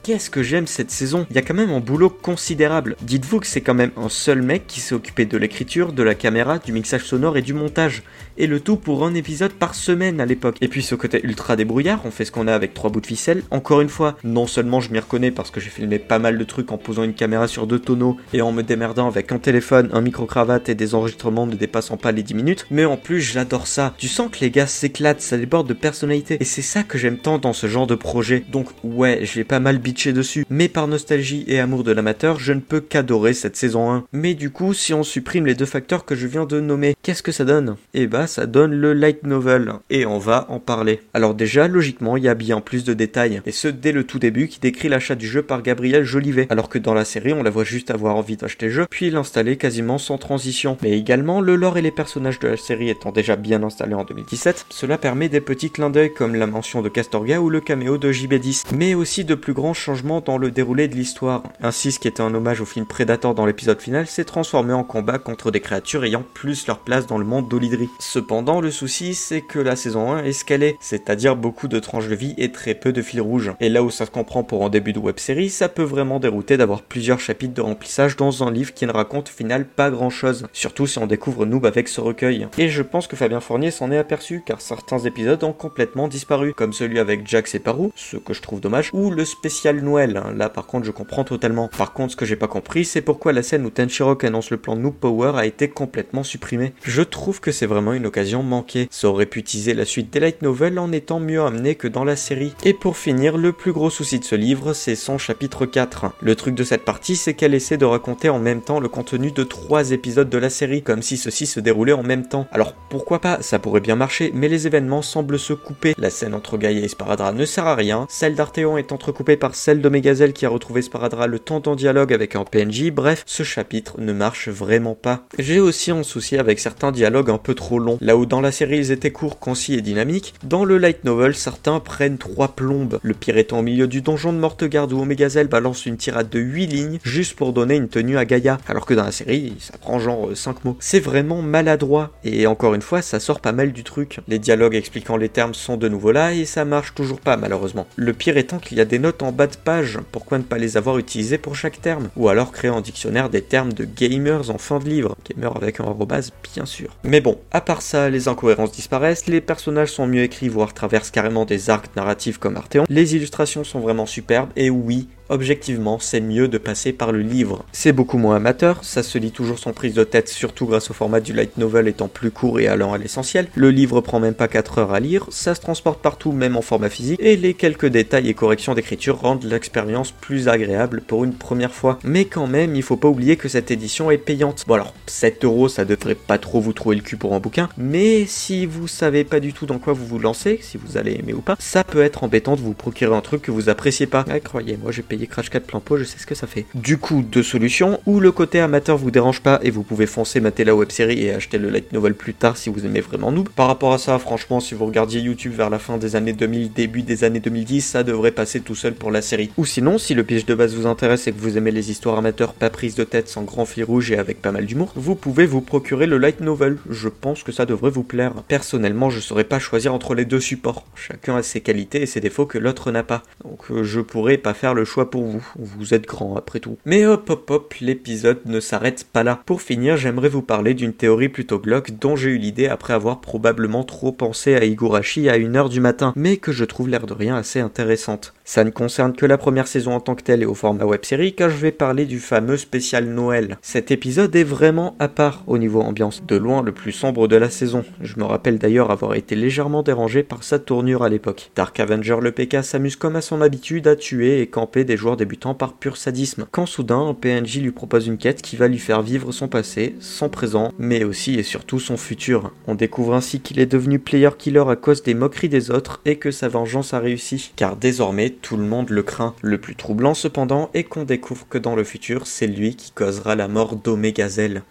qu'est-ce 0.03 0.31
que 0.31 0.43
j'aime 0.43 0.67
cette 0.67 0.91
saison? 0.91 1.27
Il 1.31 1.37
y 1.37 1.39
a 1.39 1.43
quand 1.43 1.55
même 1.55 1.71
un 1.71 1.81
boulot 1.81 2.11
considérable. 2.11 2.97
Dites-vous 3.03 3.41
que 3.41 3.47
c'est 3.47 3.61
quand 3.61 3.75
même 3.75 3.93
un 3.97 4.09
seul 4.09 4.43
mec 4.43 4.67
qui 4.67 4.81
s'est 4.81 4.95
occupé 4.95 5.25
de 5.25 5.39
l'écriture, 5.39 5.93
de 5.93 6.03
la 6.03 6.15
caméra, 6.15 6.59
du 6.59 6.73
mixage 6.73 7.05
sonore 7.05 7.37
et 7.37 7.43
du 7.43 7.55
montage. 7.55 8.03
Et 8.37 8.47
le 8.47 8.61
tout 8.61 8.77
pour 8.77 9.05
un 9.05 9.15
épisode 9.15 9.53
par 9.53 9.75
semaine 9.75 10.21
à 10.21 10.27
l'époque. 10.27 10.57
Et 10.61 10.69
puis 10.69 10.83
ce 10.83 10.95
côté 10.95 11.21
ultra 11.23 11.57
débrouillard, 11.57 12.01
on 12.05 12.11
fait 12.11 12.25
ce 12.25 12.33
qu'on 12.33 12.49
a 12.49 12.55
avec 12.55 12.75
trois 12.75 12.91
bouts 12.91 13.01
de 13.01 13.07
ficelle. 13.07 13.43
Encore 13.51 13.81
une 13.81 13.89
fois, 13.89 14.17
non 14.25 14.47
seulement 14.47 14.81
je 14.81 14.91
m'y 14.91 14.99
reconnais 14.99 15.31
parce 15.31 15.51
que 15.51 15.61
j'ai 15.61 15.71
filmé 15.71 15.99
pas 15.99 16.19
mal 16.19 16.39
de 16.39 16.45
trucs 16.45 16.73
en 16.73 16.79
posant 16.79 17.05
une 17.05 17.15
caméra 17.15 17.47
sur 17.47 17.67
deux 17.67 17.79
tonneaux 17.79 18.17
et 18.33 18.43
en 18.43 18.53
me 18.53 18.63
démerdant 18.63 19.07
avec 19.07 19.31
un 19.33 19.39
téléphone, 19.39 19.89
un 19.93 20.01
micro-cravate 20.01 20.69
et 20.69 20.75
des 20.75 20.95
enregistrements 20.95 21.47
ne 21.47 21.55
dépassant 21.55 21.97
pas 21.97 22.13
les 22.13 22.23
10 22.23 22.35
minutes, 22.35 22.67
mais 22.71 22.85
en 22.85 22.97
plus 22.97 23.21
j'adore 23.21 23.67
ça. 23.67 23.95
Tu 23.99 24.09
sens 24.09 24.31
que 24.31 24.41
les 24.41 24.51
gars 24.51 24.67
s'éclatent, 24.67 25.21
ça 25.21 25.39
déborde 25.39 25.69
de 25.69 25.75
personnalité. 25.75 26.39
Et 26.41 26.45
c'est 26.45 26.63
ça 26.63 26.83
que 26.83 26.99
j'aime 26.99 27.19
tant 27.19 27.39
dans 27.39 27.53
ce 27.53 27.67
genre 27.67 27.87
de 27.87 27.95
projet. 27.95 28.43
Donc 28.51 28.69
ouais, 28.83 29.21
j'ai 29.23 29.45
pas 29.45 29.61
mal 29.61 29.81
dessus, 29.83 30.45
mais 30.51 30.69
par 30.69 30.89
nostalgie 30.89 31.45
et 31.47 31.61
amour 31.61 31.85
de 31.85 31.93
l'amateur, 31.93 32.39
je 32.39 32.53
ne 32.53 32.61
peux 32.61 32.81
qu'adorer 32.81 33.35
cette 33.35 33.57
saison 33.57 33.93
1. 33.93 34.05
Mais 34.13 34.35
du 34.35 34.51
coup, 34.51 34.75
si 34.75 34.95
on 34.95 35.03
supprime 35.03 35.47
les 35.47 35.55
deux 35.55 35.67
facteurs 35.67 36.05
que 36.05 36.15
je 36.15 36.27
viens 36.27 36.47
de 36.47 36.61
nommer, 36.61 36.97
qu'est-ce 37.03 37.23
que 37.23 37.33
ça 37.33 37.45
donne? 37.45 37.77
Eh 37.95 38.07
bah, 38.07 38.22
ça 38.27 38.47
donne 38.47 38.75
le 38.75 38.93
light 38.93 39.25
novel, 39.25 39.73
et 39.91 40.07
on 40.07 40.19
va 40.19 40.47
en 40.49 40.59
parler. 40.59 41.01
Alors 41.15 41.35
déjà, 41.35 41.69
logiquement, 41.69 42.17
il 42.17 42.25
y 42.25 42.29
a 42.29 42.35
bien 42.35 42.61
plus 42.61 42.85
de 42.85 42.95
détails, 42.95 43.43
et 43.47 43.53
ce 43.53 43.69
dès 43.69 43.93
le 43.93 44.05
tout 44.05 44.19
début 44.19 44.49
qui 44.49 44.61
décrit 44.61 44.89
l'achat 44.89 45.15
du 45.15 45.27
jeu 45.27 45.43
par 45.43 45.63
Gabriel 45.63 46.05
Jolivet, 46.05 46.47
alors 46.51 46.69
que 46.69 46.79
dans 46.79 46.95
la 46.95 47.05
série, 47.05 47.33
on 47.33 47.43
la 47.43 47.51
voit 47.51 47.65
juste 47.65 47.91
avoir 47.91 48.17
envie 48.17 48.37
d'acheter 48.37 48.67
le 48.67 48.73
jeu, 48.73 48.87
puis 48.91 49.11
l'installer 49.11 49.57
quasiment 49.57 49.99
sans 49.99 50.19
transition. 50.19 50.77
Mais 50.83 50.99
également, 50.99 51.41
le 51.41 51.57
lore 51.57 51.79
et 51.79 51.83
les 51.83 51.91
personnages 51.91 52.39
de 52.39 52.49
la 52.49 52.57
série 52.57 52.91
étant 52.91 53.13
déjà 53.13 53.37
bien 53.37 53.63
installés 53.63 53.95
en 53.95 54.05
2017, 54.05 54.67
cela 54.71 54.99
permet 54.99 55.29
des 55.29 55.41
petits 55.41 55.71
clins 55.71 55.91
d'œil 55.91 56.13
comme 56.13 56.35
la 56.35 56.47
mention 56.47 56.83
de 56.83 56.89
Castorga 56.89 57.41
ou 57.41 57.51
le 57.51 57.61
caméo 57.61 57.99
de 57.99 58.13
JB10, 58.13 58.75
mais 58.75 58.95
aussi 58.95 59.25
de 59.25 59.35
plus 59.35 59.53
grands 59.53 59.75
changements 59.75 60.21
dans 60.21 60.39
le 60.39 60.51
déroulé 60.51 60.89
de 60.89 60.95
l'histoire. 60.95 61.43
Ainsi, 61.63 61.93
ce 61.93 61.99
qui 61.99 62.09
était 62.09 62.23
un 62.23 62.35
hommage 62.35 62.61
au 62.61 62.65
film 62.65 62.87
Predator 62.87 63.35
dans 63.35 63.47
l'épisode 63.47 63.81
final 63.81 64.07
s'est 64.07 64.25
transformé 64.25 64.73
en 64.73 64.85
combat 64.85 65.19
contre 65.19 65.51
des 65.51 65.61
créatures 65.61 66.05
ayant 66.05 66.25
plus 66.35 66.67
leur 66.67 66.79
place 66.79 67.07
dans 67.07 67.19
le 67.19 67.25
monde 67.25 67.49
d'Olydri. 67.49 67.89
Cependant, 68.13 68.61
le 68.61 68.71
souci, 68.71 69.15
c'est 69.15 69.41
que 69.41 69.59
la 69.59 69.75
saison 69.75 70.13
1 70.13 70.25
est 70.25 70.33
ce 70.33 70.45
qu'elle 70.45 70.63
est, 70.63 70.77
c'est-à-dire 70.81 71.35
beaucoup 71.35 71.67
de 71.67 71.79
tranches 71.79 72.09
de 72.09 72.15
vie 72.15 72.35
et 72.37 72.53
très 72.53 72.75
peu 72.75 72.93
de 72.93 73.01
fil 73.01 73.23
rouge. 73.23 73.53
Et 73.59 73.71
là 73.71 73.83
où 73.83 73.91
ça 73.91 74.05
se 74.05 74.11
comprend 74.11 74.45
pour 74.45 74.67
un 74.67 74.69
début 74.69 74.93
de 74.93 74.99
web 74.99 75.19
série, 75.19 75.49
ça 75.49 75.71
peut 75.71 75.83
vraiment 75.83 76.21
dérouter 76.21 76.59
d'avoir 76.59 76.83
plusieurs 76.83 77.21
chapitres 77.21 77.55
de 77.55 77.63
remplissage 77.63 78.17
dans 78.17 78.43
un 78.43 78.51
livre 78.51 78.75
qui 78.75 78.85
ne 78.85 78.93
raconte 78.93 79.31
au 79.31 79.33
final 79.33 79.65
pas 79.65 79.91
grand 79.91 80.11
chose, 80.11 80.47
surtout 80.53 80.87
si 80.87 80.99
on 80.99 81.07
découvre 81.07 81.47
Noob 81.47 81.65
avec 81.65 81.89
ce 81.89 82.03
recueil. 82.03 82.49
Et 82.59 82.69
je 82.69 82.83
pense 82.83 83.07
que 83.07 83.17
Fabien 83.17 83.41
Fournier 83.41 83.71
s'en 83.71 83.91
est 83.91 83.97
aperçu, 83.97 84.43
car 84.45 84.61
certains 84.61 84.99
épisodes 84.99 85.43
ont 85.43 85.55
complètement 85.55 86.07
disparu, 86.07 86.53
comme 86.53 86.75
celui 86.75 86.99
avec 86.99 87.27
Jax 87.27 87.55
et 87.55 87.61
Parou, 87.61 87.93
ce 87.97 88.19
que 88.19 88.35
je 88.35 88.43
trouve 88.43 88.61
dommage, 88.61 88.91
ou 88.93 89.11
le 89.11 89.25
spécial 89.25 89.81
Noël 89.81 90.03
Hein. 90.17 90.35
Là, 90.37 90.49
par 90.49 90.67
contre, 90.67 90.87
je 90.87 90.91
comprends 90.91 91.25
totalement. 91.25 91.69
Par 91.77 91.93
contre, 91.93 92.13
ce 92.13 92.17
que 92.17 92.27
j'ai 92.27 92.37
pas 92.37 92.49
compris, 92.49 92.85
c'est 92.85 93.03
pourquoi 93.03 93.33
la 93.33 93.43
scène 93.43 93.65
où 93.65 93.71
Tenshirok 93.71 94.25
annonce 94.25 94.51
le 94.51 94.57
plan 94.57 94.77
Noob 94.77 94.95
Power 94.95 95.33
a 95.37 95.47
été 95.47 95.69
complètement 95.69 96.25
supprimée. 96.25 96.73
Je 96.83 97.03
trouve 97.03 97.41
que 97.41 97.53
c'est 97.53 97.67
vraiment 97.67 97.93
une 97.93 98.02
occasion 98.07 98.43
manquée. 98.43 98.89
Ça 98.91 99.09
aurait 99.09 99.27
pu 99.27 99.41
utiliser 99.41 99.75
la 99.75 99.85
suite 99.85 100.13
des 100.13 100.21
light 100.21 100.43
novels 100.43 100.79
en 100.79 100.93
étant 100.93 101.21
mieux 101.21 101.43
amené 101.43 101.75
que 101.75 101.89
dans 101.89 102.05
la 102.05 102.17
série. 102.17 102.55
Et 102.65 102.75
pour 102.75 102.97
finir, 102.97 103.37
le 103.37 103.53
plus 103.53 103.73
gros 103.73 103.91
souci 103.91 104.19
de 104.19 104.25
ce 104.25 104.35
livre, 104.35 104.73
c'est 104.73 104.97
son 104.97 105.19
chapitre 105.19 105.67
4. 105.67 106.13
Le 106.21 106.37
truc 106.37 106.55
de 106.55 106.65
cette 106.65 106.85
partie, 106.85 107.17
c'est 107.17 107.35
qu'elle 107.35 107.55
essaie 107.55 107.77
de 107.77 107.85
raconter 107.85 108.29
en 108.29 108.39
même 108.39 108.63
temps 108.63 108.81
le 108.81 108.89
contenu 108.89 109.31
de 109.31 109.45
trois 109.45 109.91
épisodes 109.93 110.29
de 110.29 110.39
la 110.39 110.51
série, 110.51 110.83
comme 110.83 111.03
si 111.03 111.17
ceux-ci 111.17 111.47
se 111.47 111.61
déroulaient 111.61 111.93
en 111.93 112.03
même 112.03 112.27
temps. 112.27 112.47
Alors 112.53 112.75
pourquoi 112.91 113.21
pas, 113.21 113.43
ça 113.43 113.59
pourrait 113.59 113.81
bien 113.81 113.97
marcher, 113.97 114.33
mais 114.35 114.49
les 114.49 114.67
événements 114.67 115.03
semblent 115.03 115.39
se 115.39 115.53
couper. 115.53 115.95
La 115.99 116.11
scène 116.11 116.35
entre 116.35 116.59
Gaïa 116.59 116.85
et 116.85 116.89
Sparadra 116.89 117.33
ne 117.33 117.45
sert 117.45 117.67
à 117.67 117.75
rien, 117.75 118.07
celle 118.09 118.35
d'Arthéon 118.35 118.79
est 118.79 118.93
entrecoupée 118.93 119.37
par 119.37 119.55
celle 119.55 119.81
de 119.81 119.89
Megazelle 119.89 120.33
qui 120.33 120.47
a 120.47 120.49
retrouvé 120.49 120.83
Sparadra 120.83 121.27
le 121.27 121.39
temps 121.39 121.63
en 121.67 121.77
dialogue 121.77 122.13
avec 122.13 122.37
un 122.37 122.45
PNJ, 122.45 122.91
bref, 122.91 123.23
ce 123.27 123.43
chapitre 123.43 124.01
ne 124.01 124.13
marche 124.13 124.49
vraiment 124.49 124.95
pas. 124.95 125.27
J'ai 125.39 125.61
aussi 125.61 125.91
un 125.91 126.03
souci 126.03 126.37
avec 126.37 126.59
certains 126.59 126.93
dialogues 126.93 127.31
un 127.31 127.39
peu 127.39 127.55
trop 127.55 127.79
longs. 127.79 127.92
Là 128.01 128.17
où 128.17 128.27
dans 128.27 128.41
la 128.41 128.53
série 128.53 128.79
ils 128.79 128.91
étaient 128.91 129.11
courts, 129.11 129.39
concis 129.39 129.75
et 129.75 129.81
dynamiques, 129.81 130.35
dans 130.45 130.65
le 130.65 130.79
light 130.79 131.05
novel 131.05 131.35
certains 131.35 131.81
prennent 131.81 132.19
trois 132.19 132.49
plombes. 132.49 132.99
Le 133.03 133.15
pire 133.15 133.37
étant 133.37 133.61
au 133.61 133.63
milieu 133.63 133.87
du 133.87 134.01
donjon 134.01 134.33
de 134.33 134.39
Mortegarde 134.39 134.93
où 134.93 135.01
Omegazelle 135.01 135.49
balance 135.49 135.87
une 135.87 135.97
tirade 135.97 136.29
de 136.29 136.39
8 136.39 136.67
lignes 136.67 136.99
juste 137.03 137.35
pour 137.35 137.53
donner 137.53 137.77
une 137.77 137.89
tenue 137.89 138.19
à 138.19 138.25
Gaïa, 138.25 138.59
alors 138.69 138.87
que 138.87 138.95
dans 138.95 139.05
la 139.05 139.13
série 139.13 139.55
ça 139.59 139.77
prend 139.79 139.99
genre 139.99 140.31
5 140.35 140.51
euh, 140.51 140.59
mots. 140.65 140.77
C'est 140.81 141.01
vraiment 141.01 141.43
maladroit, 141.43 142.11
et 142.25 142.47
encore 142.47 142.75
une 142.75 142.83
fois 142.83 143.03
ça 143.03 143.21
sort 143.21 143.41
pas 143.41 143.53
mal 143.53 143.73
du 143.73 143.85
truc. 143.85 144.21
Les 144.29 144.39
dialogues 144.39 144.75
expliquant 144.75 145.17
les 145.17 145.29
termes 145.29 145.55
sont 145.55 145.77
de 145.77 145.89
nouveau 145.89 146.13
là 146.13 146.33
et 146.35 146.45
ça 146.45 146.65
marche 146.65 146.95
toujours 146.95 147.21
pas 147.21 147.37
malheureusement. 147.37 147.87
Le 147.97 148.13
pire 148.13 148.37
étant 148.37 148.59
qu'il 148.59 148.79
y 148.79 148.81
a 148.81 148.85
des 148.85 148.99
notes 148.99 149.23
en 149.23 149.33
bas 149.33 149.47
de 149.47 149.57
page, 149.57 149.99
pourquoi 150.11 150.39
ne 150.39 150.43
pas 150.43 150.59
les 150.59 150.77
avoir 150.77 150.99
utilisés 150.99 151.39
pour 151.39 151.57
chaque 151.57 151.81
terme? 151.81 152.09
Ou 152.17 152.29
alors 152.29 152.53
créer 152.53 152.71
en 152.71 152.81
dictionnaire 152.81 153.31
des 153.31 153.43
termes 153.43 153.73
de 153.73 153.85
gamers 153.85 154.51
en 154.51 154.59
fin 154.59 154.79
de 154.79 154.89
livre, 154.89 155.17
gamer 155.29 155.57
avec 155.57 155.81
un 155.81 155.85
arrobase 155.85 156.33
bien 156.55 156.67
sûr. 156.67 156.97
Mais 157.05 157.21
bon, 157.21 157.39
à 157.51 157.61
part 157.61 157.82
ça, 157.83 158.09
les 158.09 158.29
incohérences 158.29 158.73
disparaissent, 158.73 159.27
les 159.27 159.41
personnages 159.41 159.93
sont 159.93 160.07
mieux 160.07 160.23
écrits, 160.23 160.49
voire 160.49 160.73
traversent 160.73 161.11
carrément 161.11 161.45
des 161.45 161.69
arcs 161.69 161.95
narratifs 161.97 162.39
comme 162.39 162.57
Arteon, 162.57 162.85
les 162.89 163.15
illustrations 163.15 163.65
sont 163.65 163.81
vraiment 163.81 164.07
superbes, 164.07 164.51
et 164.57 164.71
oui, 164.71 165.09
objectivement, 165.33 165.99
c'est 165.99 166.21
mieux 166.21 166.47
de 166.47 166.59
passer 166.59 166.93
par 166.93 167.11
le 167.11 167.21
livre. 167.21 167.65
C'est 167.73 167.93
beaucoup 167.93 168.19
moins 168.19 168.37
amateur, 168.37 168.85
ça 168.85 169.03
se 169.03 169.19
lit 169.19 169.33
toujours 169.33 169.59
sans 169.59 169.73
prise 169.73 169.95
de 169.95 170.05
tête, 170.05 170.29
surtout 170.29 170.67
grâce 170.67 170.91
au 170.91 170.95
format 170.95 171.21
du 171.21 171.33
light 171.33 171.57
novel 171.57 171.89
étant 171.89 172.09
plus 172.09 172.31
court 172.31 172.61
et 172.61 172.69
allant 172.69 172.93
à 172.93 172.99
l'essentiel. 172.99 173.49
Le 173.55 173.71
livre 173.71 174.01
prend 174.03 174.21
même 174.21 174.35
pas 174.35 174.49
4 174.49 174.79
heures 174.79 174.93
à 174.93 175.01
lire, 175.01 175.27
ça 175.31 175.55
se 175.55 175.61
transporte 175.61 176.03
partout, 176.03 176.33
même 176.33 176.57
en 176.57 176.63
format 176.63 176.91
physique, 176.91 177.19
et 177.21 177.37
les 177.37 177.55
quelques 177.55 177.87
détails 177.87 178.29
et 178.29 178.35
corrections 178.35 178.75
d'écriture 178.75 179.19
rendent 179.19 179.45
l'expérience 179.45 180.13
plus 180.13 180.49
agréable 180.49 181.01
pour 181.01 181.25
une 181.25 181.35
première 181.35 181.75
fois. 181.75 181.99
Mais 182.05 182.27
quand 182.27 182.47
même, 182.47 182.77
il 182.77 182.83
faut 182.83 182.97
pas 182.97 183.09
oublier 183.09 183.37
que 183.37 183.49
cette 183.49 183.71
édition 183.71 184.11
est 184.11 184.19
payante. 184.19 184.65
Bon 184.67 184.75
alors, 184.75 184.95
7 185.07 185.45
euros, 185.45 185.69
ça 185.69 185.87
devrait 185.87 186.15
pas 186.15 186.39
trop 186.39 186.61
vous 186.61 186.75
trouver 186.75 186.97
le 186.97 187.03
cul 187.03 187.17
pour 187.17 187.35
un 187.35 187.41
bouquin, 187.41 187.71
mais 187.79 188.27
si 188.27 188.67
vous 188.67 188.87
savez 188.87 189.25
pas 189.25 189.41
du 189.41 189.55
tout 189.55 189.65
dans 189.65 189.79
quoi 189.79 189.95
vous 189.95 190.07
vous 190.07 190.19
lancez, 190.19 190.59
si 190.61 190.77
vous 190.77 190.99
allez 190.99 191.15
aimer 191.15 191.33
ou 191.33 191.41
pas, 191.41 191.57
ça 191.59 191.85
peut 191.85 192.03
être 192.03 192.23
embêtant 192.23 192.55
de 192.55 192.61
vous 192.61 192.75
procurer 192.75 193.17
un 193.17 193.21
truc 193.23 193.43
que 193.43 193.51
vous 193.51 193.71
appréciez 193.71 194.07
pas. 194.07 194.25
Ah, 194.29 194.41
croyez-moi, 194.41 194.93
j'ai 194.93 195.03
payé 195.03 195.22
Crash 195.27 195.51
4 195.51 195.67
plein 195.67 195.81
pot, 195.81 195.97
je 195.97 196.05
sais 196.05 196.19
ce 196.19 196.27
que 196.27 196.35
ça 196.35 196.47
fait. 196.47 196.67
Du 196.75 196.99
coup, 196.99 197.23
deux 197.23 197.43
solutions, 197.43 198.01
ou 198.07 198.21
le 198.21 198.33
côté 198.33 198.61
amateur 198.61 198.97
vous 198.97 199.11
dérange 199.11 199.41
pas 199.41 199.61
et 199.63 199.71
vous 199.71 199.83
pouvez 199.83 200.07
foncer 200.07 200.41
mater 200.41 200.65
la 200.65 200.75
web 200.75 200.91
série 200.91 201.25
et 201.25 201.33
acheter 201.33 201.59
le 201.59 201.71
light 201.71 201.93
novel 201.93 202.15
plus 202.15 202.35
tard 202.35 202.57
si 202.57 202.71
vous 202.71 202.85
aimez 202.87 203.01
vraiment 203.01 203.33
Noob. 203.33 203.49
Par 203.49 203.67
rapport 203.67 203.93
à 203.93 203.99
ça, 203.99 204.19
franchement, 204.19 204.61
si 204.61 204.75
vous 204.75 204.87
regardiez 204.87 205.21
YouTube 205.21 205.53
vers 205.55 205.71
la 205.71 205.79
fin 205.79 205.99
des 205.99 206.17
années 206.17 206.33
2000, 206.33 206.73
début 206.73 207.03
des 207.03 207.25
années 207.25 207.41
2010, 207.41 207.83
ça 207.83 208.03
devrait 208.03 208.31
passer 208.31 208.61
tout 208.61 208.75
seul 208.75 208.95
pour 208.95 209.11
la 209.11 209.23
série. 209.23 209.51
Ou 209.57 209.65
sinon, 209.65 209.99
si 209.99 210.15
le 210.15 210.25
pitch 210.25 210.47
de 210.47 210.55
base 210.55 210.75
vous 210.75 210.87
intéresse 210.87 211.27
et 211.27 211.33
que 211.33 211.41
vous 211.41 211.57
aimez 211.57 211.71
les 211.71 211.91
histoires 211.91 212.19
amateurs 212.19 212.55
pas 212.55 212.71
prises 212.71 212.95
de 212.95 213.05
tête 213.05 213.29
sans 213.29 213.43
grand 213.43 213.65
fil 213.65 213.85
rouge 213.85 214.11
et 214.11 214.19
avec 214.19 214.43
pas 214.43 214.53
mal 214.53 214.67
d'humour, 214.67 214.93
vous 214.97 215.15
pouvez 215.15 215.47
vous 215.47 215.61
procurer 215.61 216.07
le 216.07 216.19
light 216.19 216.41
novel. 216.41 216.79
Je 216.89 217.09
pense 217.09 217.43
que 217.43 217.53
ça 217.53 217.67
devrait 217.67 217.91
vous 217.91 218.03
plaire. 218.03 218.35
Personnellement, 218.49 219.11
je 219.11 219.21
saurais 219.21 219.45
pas 219.45 219.59
choisir 219.59 219.95
entre 219.95 220.15
les 220.15 220.25
deux 220.25 220.41
supports. 220.41 220.85
Chacun 220.95 221.37
a 221.37 221.43
ses 221.43 221.61
qualités 221.61 222.03
et 222.03 222.07
ses 222.07 222.21
défauts 222.21 222.47
que 222.47 222.59
l'autre 222.59 222.91
n'a 222.91 223.03
pas. 223.03 223.23
Donc 223.45 223.71
euh, 223.71 223.83
je 223.83 224.01
pourrais 224.01 224.39
pas 224.39 224.55
faire 224.55 224.75
le 224.75 224.85
choix 224.85 225.11
pour 225.13 225.25
vous, 225.25 225.45
vous 225.59 225.93
êtes 225.93 226.07
grand 226.07 226.37
après 226.37 226.59
tout. 226.59 226.79
Mais 226.87 227.05
hop 227.05 227.29
hop 227.29 227.51
hop, 227.51 227.75
l'épisode 227.83 228.41
ne 228.47 228.61
s'arrête 228.61 229.05
pas 229.05 229.23
là. 229.23 229.43
Pour 229.45 229.61
finir, 229.61 229.99
j'aimerais 229.99 230.31
vous 230.31 230.41
parler 230.41 230.73
d'une 230.73 230.95
théorie 230.95 231.29
plutôt 231.29 231.59
glauque 231.59 231.91
dont 232.01 232.17
j'ai 232.17 232.31
eu 232.31 232.39
l'idée 232.39 232.67
après 232.67 232.95
avoir 232.95 233.21
probablement 233.21 233.85
trop 233.85 234.11
pensé 234.11 234.55
à 234.55 234.65
Higurashi 234.65 235.29
à 235.29 235.39
1h 235.39 235.69
du 235.69 235.81
matin, 235.81 236.15
mais 236.17 236.39
que 236.39 236.51
je 236.51 236.65
trouve 236.65 236.89
l'air 236.89 237.05
de 237.05 237.13
rien 237.13 237.37
assez 237.37 237.61
intéressante. 237.61 238.33
Ça 238.45 238.65
ne 238.65 238.71
concerne 238.71 239.13
que 239.13 239.27
la 239.27 239.37
première 239.37 239.69
saison 239.69 239.93
en 239.93 240.01
tant 240.01 240.15
que 240.15 240.23
telle 240.23 240.43
et 240.43 240.47
au 240.47 240.55
format 240.55 240.87
web 240.87 241.05
série 241.05 241.35
car 241.35 241.51
je 241.51 241.57
vais 241.57 241.73
parler 241.73 242.07
du 242.07 242.19
fameux 242.19 242.57
spécial 242.57 243.05
Noël. 243.05 243.59
Cet 243.61 243.91
épisode 243.91 244.35
est 244.35 244.45
vraiment 244.45 244.97
à 244.99 245.09
part 245.09 245.45
au 245.47 245.59
niveau 245.59 245.83
ambiance, 245.83 246.25
de 246.27 246.37
loin 246.37 246.63
le 246.63 246.73
plus 246.73 246.93
sombre 246.93 247.29
de 247.29 247.37
la 247.37 247.51
saison. 247.51 247.85
Je 248.01 248.19
me 248.19 248.25
rappelle 248.25 248.59
d'ailleurs 248.59 248.91
avoir 248.91 249.15
été 249.15 249.35
légèrement 249.35 249.83
dérangé 249.83 250.23
par 250.23 250.43
sa 250.43 250.59
tournure 250.59 251.03
à 251.03 251.11
l'époque. 251.11 251.51
Dark 251.55 251.79
Avenger 251.79 252.17
le 252.23 252.33
PK 252.33 252.65
s'amuse 252.65 252.97
comme 252.97 253.17
à 253.17 253.21
son 253.21 253.43
habitude 253.43 253.87
à 253.87 253.95
tuer 253.95 254.41
et 254.41 254.47
camper 254.47 254.85
des 254.85 254.97
joueurs 255.03 255.17
débutants 255.17 255.55
par 255.55 255.75
pur 255.75 255.97
sadisme, 255.97 256.47
quand 256.53 256.65
soudain 256.65 257.09
un 257.09 257.15
PNJ 257.15 257.59
lui 257.59 257.73
propose 257.73 258.07
une 258.07 258.19
quête 258.19 258.41
qui 258.41 258.57
va 258.57 258.69
lui 258.69 258.79
faire 258.79 259.03
vivre 259.03 259.33
son 259.33 259.49
passé, 259.49 259.97
son 259.99 260.29
présent, 260.29 260.73
mais 260.79 261.03
aussi 261.03 261.35
et 261.35 261.43
surtout 261.43 261.81
son 261.81 261.97
futur. 261.97 262.53
On 262.69 262.77
découvre 262.77 263.15
ainsi 263.15 263.41
qu'il 263.41 263.59
est 263.59 263.67
devenu 263.67 263.99
player 263.99 264.31
killer 264.39 264.63
à 264.69 264.77
cause 264.77 265.03
des 265.03 265.15
moqueries 265.15 265.49
des 265.49 265.73
autres 265.73 266.01
et 266.05 266.17
que 266.19 266.31
sa 266.31 266.47
vengeance 266.47 266.95
a 266.95 267.01
réussi, 267.01 267.53
car 267.57 267.75
désormais 267.77 268.31
tout 268.31 268.57
le 268.57 268.63
monde 268.63 268.91
le 268.91 269.03
craint. 269.03 269.35
Le 269.43 269.59
plus 269.59 269.75
troublant 269.75 270.15
cependant 270.15 270.71
est 270.73 270.85
qu'on 270.85 271.03
découvre 271.03 271.49
que 271.49 271.59
dans 271.59 271.75
le 271.75 271.83
futur, 271.83 272.29
c'est 272.29 272.47
lui 272.47 272.77
qui 272.77 272.93
causera 272.93 273.35
la 273.35 273.49
mort 273.49 273.75
d'Omegazelle. 273.75 274.63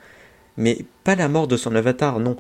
Mais 0.56 0.86
pas 1.04 1.16
la 1.16 1.28
mort 1.28 1.50
de 1.50 1.58
son 1.58 1.76
avatar, 1.76 2.22
non. 2.22 2.38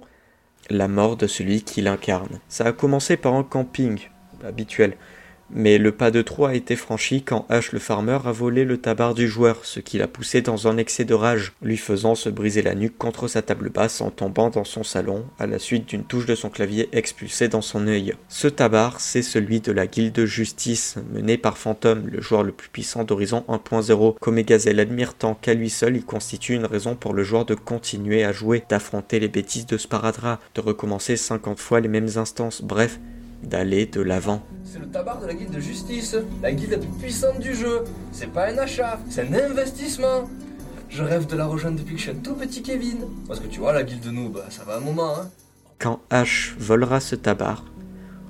La 0.69 0.87
mort 0.87 1.17
de 1.17 1.27
celui 1.27 1.63
qui 1.63 1.81
l'incarne. 1.81 2.39
Ça 2.47 2.63
a 2.67 2.71
commencé 2.71 3.17
par 3.17 3.33
un 3.33 3.43
camping, 3.43 3.99
habituel. 4.45 4.95
Mais 5.53 5.77
le 5.77 5.91
pas 5.91 6.11
de 6.11 6.21
trop 6.21 6.45
a 6.45 6.55
été 6.55 6.75
franchi 6.75 7.23
quand 7.23 7.45
H 7.49 7.69
le 7.73 7.79
farmer 7.79 8.19
a 8.25 8.31
volé 8.31 8.63
le 8.63 8.77
tabac 8.77 9.13
du 9.13 9.27
joueur, 9.27 9.65
ce 9.65 9.81
qui 9.81 9.97
l'a 9.97 10.07
poussé 10.07 10.41
dans 10.41 10.67
un 10.67 10.77
excès 10.77 11.03
de 11.03 11.13
rage, 11.13 11.53
lui 11.61 11.75
faisant 11.75 12.15
se 12.15 12.29
briser 12.29 12.61
la 12.61 12.73
nuque 12.73 12.97
contre 12.97 13.27
sa 13.27 13.41
table 13.41 13.69
basse 13.69 13.99
en 13.99 14.11
tombant 14.11 14.49
dans 14.49 14.63
son 14.63 14.83
salon, 14.83 15.25
à 15.39 15.47
la 15.47 15.59
suite 15.59 15.89
d'une 15.89 16.05
touche 16.05 16.25
de 16.25 16.35
son 16.35 16.49
clavier 16.49 16.87
expulsée 16.93 17.49
dans 17.49 17.61
son 17.61 17.87
œil. 17.87 18.13
Ce 18.29 18.47
tabac, 18.47 18.93
c'est 18.99 19.21
celui 19.21 19.59
de 19.59 19.73
la 19.73 19.87
guilde 19.87 20.23
justice, 20.23 20.95
menée 21.13 21.37
par 21.37 21.57
Phantom, 21.57 22.07
le 22.07 22.21
joueur 22.21 22.43
le 22.43 22.53
plus 22.53 22.69
puissant 22.69 23.03
d'Horizon 23.03 23.43
1.0. 23.49 24.17
Komegazel 24.19 24.79
admire 24.79 25.15
tant 25.15 25.35
qu'à 25.35 25.53
lui 25.53 25.69
seul, 25.69 25.97
il 25.97 26.05
constitue 26.05 26.55
une 26.55 26.65
raison 26.65 26.95
pour 26.95 27.13
le 27.13 27.23
joueur 27.23 27.45
de 27.45 27.55
continuer 27.55 28.23
à 28.23 28.31
jouer, 28.31 28.63
d'affronter 28.69 29.19
les 29.19 29.27
bêtises 29.27 29.65
de 29.65 29.77
Sparadra, 29.77 30.39
de 30.55 30.61
recommencer 30.61 31.17
50 31.17 31.59
fois 31.59 31.81
les 31.81 31.89
mêmes 31.89 32.09
instances, 32.15 32.61
bref, 32.61 32.99
d'aller 33.43 33.85
de 33.85 34.01
l'avant. 34.01 34.43
C'est 34.63 34.79
le 34.79 34.87
tabac 34.87 35.19
de 35.21 35.27
la 35.27 35.33
guilde 35.33 35.51
de 35.51 35.59
justice, 35.59 36.15
la 36.41 36.51
guilde 36.51 36.71
la 36.71 36.77
plus 36.77 36.89
puissante 36.99 37.39
du 37.39 37.55
jeu. 37.55 37.83
C'est 38.11 38.31
pas 38.31 38.47
un 38.49 38.57
achat, 38.57 38.99
c'est 39.09 39.27
un 39.27 39.33
investissement. 39.33 40.29
Je 40.89 41.03
rêve 41.03 41.25
de 41.25 41.35
la 41.35 41.45
rejoindre 41.45 41.79
depuis 41.79 41.95
que 41.95 41.99
je 41.99 42.09
suis 42.09 42.11
un 42.11 42.21
tout 42.21 42.35
petit 42.35 42.61
Kevin. 42.61 43.07
Parce 43.27 43.39
que 43.39 43.47
tu 43.47 43.59
vois, 43.59 43.73
la 43.73 43.83
guilde 43.83 44.03
de 44.03 44.11
nous, 44.11 44.29
bah, 44.29 44.45
ça 44.49 44.63
va 44.63 44.77
un 44.77 44.81
moment, 44.81 45.15
hein. 45.17 45.29
Quand 45.79 46.01
H 46.11 46.53
volera 46.57 46.99
ce 46.99 47.15
tabac, 47.15 47.63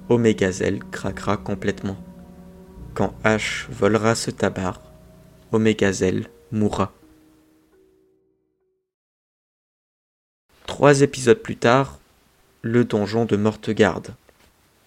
Omegazel 0.10 0.80
craquera 0.92 1.38
complètement. 1.38 1.98
Quand 2.94 3.14
H 3.24 3.70
volera 3.72 4.16
ce 4.16 4.32
tabac, 4.32 4.76
Omegazel 5.52 6.28
mourra. 6.52 6.94
Trois 10.68 11.02
épisodes 11.02 11.40
plus 11.42 11.58
tard, 11.58 12.00
le 12.62 12.86
donjon 12.86 13.26
de 13.26 13.36
Mortegarde. 13.36 14.14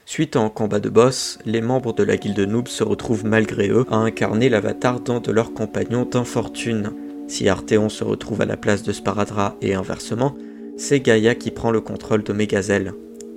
Suite 0.07 0.37
à 0.37 0.41
un 0.41 0.51
combat 0.51 0.81
de 0.81 0.91
boss, 0.91 1.39
les 1.47 1.63
membres 1.63 1.95
de 1.95 2.03
la 2.03 2.19
guilde 2.19 2.41
noob 2.41 2.69
se 2.69 2.85
retrouvent 2.85 3.25
malgré 3.25 3.71
eux 3.71 3.87
à 3.91 3.97
incarner 3.97 4.51
l'avatar 4.51 5.01
d'un 5.01 5.21
de 5.21 5.33
leurs 5.33 5.55
compagnons 5.55 6.05
d'infortune. 6.05 6.93
Si 7.27 7.49
Arteon 7.49 7.89
se 7.89 8.05
retrouve 8.05 8.43
à 8.43 8.47
la 8.47 8.59
place 8.59 8.83
de 8.83 8.93
Sparadra 8.93 9.57
et 9.63 9.75
inversement, 9.75 10.37
c'est 10.77 11.01
Gaïa 11.01 11.35
qui 11.35 11.51
prend 11.51 11.71
le 11.71 11.81
contrôle 11.81 12.23
de 12.23 12.35
Megazel. 12.35 12.93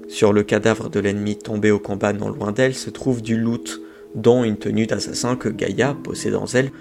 Sur 0.10 0.34
le 0.34 0.44
cadavre 0.44 0.90
de 0.90 1.00
l'ennemi 1.00 1.38
tombé 1.38 1.72
au 1.72 1.80
combat 1.80 2.12
non 2.12 2.30
loin 2.30 2.52
d'elle 2.52 2.76
se 2.76 2.90
trouve 2.90 3.22
du 3.22 3.38
loot, 3.38 3.82
dont 4.16 4.44
une 4.44 4.58
tenue 4.58 4.88
d'assassin 4.88 5.38
que 5.38 5.50
Gaïa, 5.50 5.96
possédant 6.04 6.46
elle, 6.54 6.72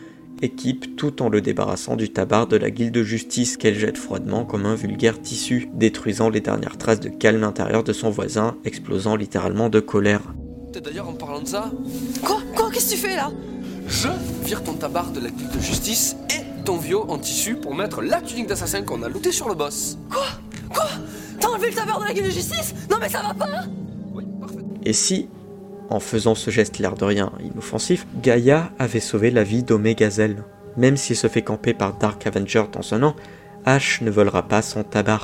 équipe 0.43 0.97
tout 0.97 1.23
en 1.23 1.29
le 1.29 1.41
débarrassant 1.41 1.97
du 1.97 2.11
tabac 2.11 2.47
de 2.47 2.57
la 2.57 2.71
guilde 2.71 2.95
de 2.95 3.03
justice 3.03 3.57
qu'elle 3.57 3.79
jette 3.79 3.99
froidement 3.99 4.45
comme 4.45 4.67
un 4.67 4.75
vulgaire 4.75 5.21
tissu, 5.21 5.69
détruisant 5.75 6.29
les 6.29 6.41
dernières 6.41 6.77
traces 6.79 7.01
de 7.01 7.09
calme 7.09 7.45
intérieur 7.45 7.85
de 7.85 7.93
son 7.93 8.11
voisin, 8.11 8.57
explosant 8.65 9.17
littéralement 9.17 9.69
de 9.69 9.81
colère. 9.81 10.23
D'ailleurs, 10.85 11.09
en 11.09 11.15
parlant 11.15 11.41
de 11.41 11.49
ça, 11.49 11.71
Quoi? 12.23 12.39
Quoi? 12.55 12.71
Qu'est-ce 12.71 12.91
que 12.91 13.01
tu 13.01 13.07
fais 13.07 13.17
là? 13.17 13.31
Je 13.89 14.09
vire 14.45 14.63
ton 14.63 14.75
tabac 14.75 15.07
de 15.15 15.21
la 15.21 15.31
guilde 15.31 15.53
de 15.57 15.61
justice 15.61 16.17
et 16.31 16.65
ton 16.65 16.77
vieux 16.77 16.99
en 16.99 17.19
tissu 17.19 17.55
pour 17.55 17.75
mettre 17.75 18.03
la 18.03 18.21
tunique 18.21 18.47
d'assassin 18.49 18.83
qu'on 18.83 19.03
a 19.03 19.09
looté 19.09 19.33
sur 19.33 19.49
le 19.49 19.55
boss. 19.55 19.97
Quoi? 20.11 20.27
Quoi? 20.75 20.87
T'as 21.41 21.49
enlevé 21.49 21.69
le 21.71 21.75
tabac 21.77 21.99
de 22.01 22.05
la 22.05 22.13
gueule 22.13 22.25
de 22.27 22.31
justice? 22.31 22.75
Non 22.91 22.97
mais 23.01 23.09
ça 23.09 23.23
va 23.23 23.33
pas 23.33 23.65
Oui, 24.13 24.25
parfait. 24.41 24.57
Et 24.85 24.93
si, 24.93 25.29
en 25.91 26.01
faisant 26.01 26.35
ce 26.35 26.51
geste 26.51 26.79
l'air 26.79 26.95
de 26.95 27.05
rien 27.05 27.33
inoffensif, 27.41 28.07
Gaïa 28.23 28.71
avait 28.79 29.01
sauvé 29.01 29.31
la 29.31 29.43
vie 29.43 29.63
d'Omegazel 29.63 30.43
Même 30.77 30.97
s'il 30.97 31.17
se 31.17 31.29
fait 31.29 31.43
camper 31.43 31.75
par 31.75 31.97
Dark 31.97 32.27
Avenger 32.27 32.65
dans 32.73 32.95
un 32.95 33.03
an, 33.03 33.17
Ash 33.65 34.01
ne 34.01 34.11
volera 34.11 34.47
pas 34.47 34.63
son 34.63 34.85
tabac. 34.85 35.23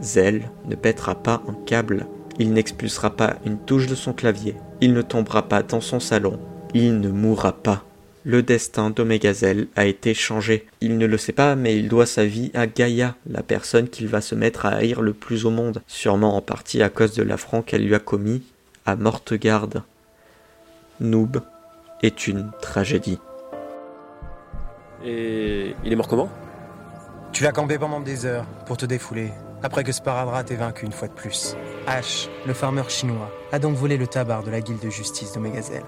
Zell 0.00 0.50
ne 0.68 0.74
pètera 0.74 1.14
pas 1.14 1.42
un 1.48 1.54
câble. 1.66 2.06
Il 2.38 2.52
n'expulsera 2.52 3.10
pas 3.10 3.36
une 3.44 3.58
touche 3.58 3.86
de 3.86 3.94
son 3.94 4.12
clavier. 4.12 4.56
Il 4.80 4.92
ne 4.92 5.02
tombera 5.02 5.48
pas 5.48 5.62
dans 5.62 5.80
son 5.80 6.00
salon. 6.00 6.38
Il 6.74 7.00
ne 7.00 7.08
mourra 7.08 7.52
pas. 7.52 7.84
Le 8.24 8.42
destin 8.42 8.88
d'Omegazel 8.88 9.68
a 9.76 9.84
été 9.84 10.14
changé. 10.14 10.66
Il 10.80 10.96
ne 10.96 11.06
le 11.06 11.18
sait 11.18 11.32
pas, 11.32 11.56
mais 11.56 11.76
il 11.78 11.88
doit 11.88 12.06
sa 12.06 12.24
vie 12.24 12.50
à 12.54 12.66
Gaïa, 12.66 13.16
la 13.28 13.42
personne 13.42 13.88
qu'il 13.88 14.08
va 14.08 14.22
se 14.22 14.34
mettre 14.34 14.64
à 14.64 14.70
haïr 14.70 15.02
le 15.02 15.12
plus 15.12 15.44
au 15.44 15.50
monde, 15.50 15.82
sûrement 15.86 16.34
en 16.34 16.40
partie 16.40 16.82
à 16.82 16.88
cause 16.88 17.14
de 17.14 17.22
l'affront 17.22 17.60
qu'elle 17.60 17.84
lui 17.84 17.94
a 17.94 17.98
commis 17.98 18.42
à 18.86 18.96
Mortegarde. 18.96 19.82
Noob 21.00 21.40
est 22.02 22.26
une 22.26 22.50
tragédie. 22.60 23.20
Et 25.04 25.74
il 25.84 25.92
est 25.92 25.96
mort 25.96 26.08
comment? 26.08 26.28
Tu 27.32 27.42
l'as 27.42 27.52
campé 27.52 27.78
pendant 27.78 28.00
des 28.00 28.26
heures 28.26 28.46
pour 28.66 28.76
te 28.76 28.86
défouler, 28.86 29.32
après 29.62 29.82
que 29.82 29.92
Sparadra 29.92 30.44
t'ait 30.44 30.54
vaincu 30.54 30.86
une 30.86 30.92
fois 30.92 31.08
de 31.08 31.12
plus. 31.12 31.56
H, 31.86 32.28
le 32.46 32.54
farmer 32.54 32.84
chinois, 32.88 33.30
a 33.50 33.58
donc 33.58 33.74
volé 33.74 33.96
le 33.96 34.06
tabac 34.06 34.42
de 34.42 34.50
la 34.50 34.60
guilde 34.60 34.80
de 34.80 34.90
justice 34.90 35.32
d'Omegazel. 35.32 35.82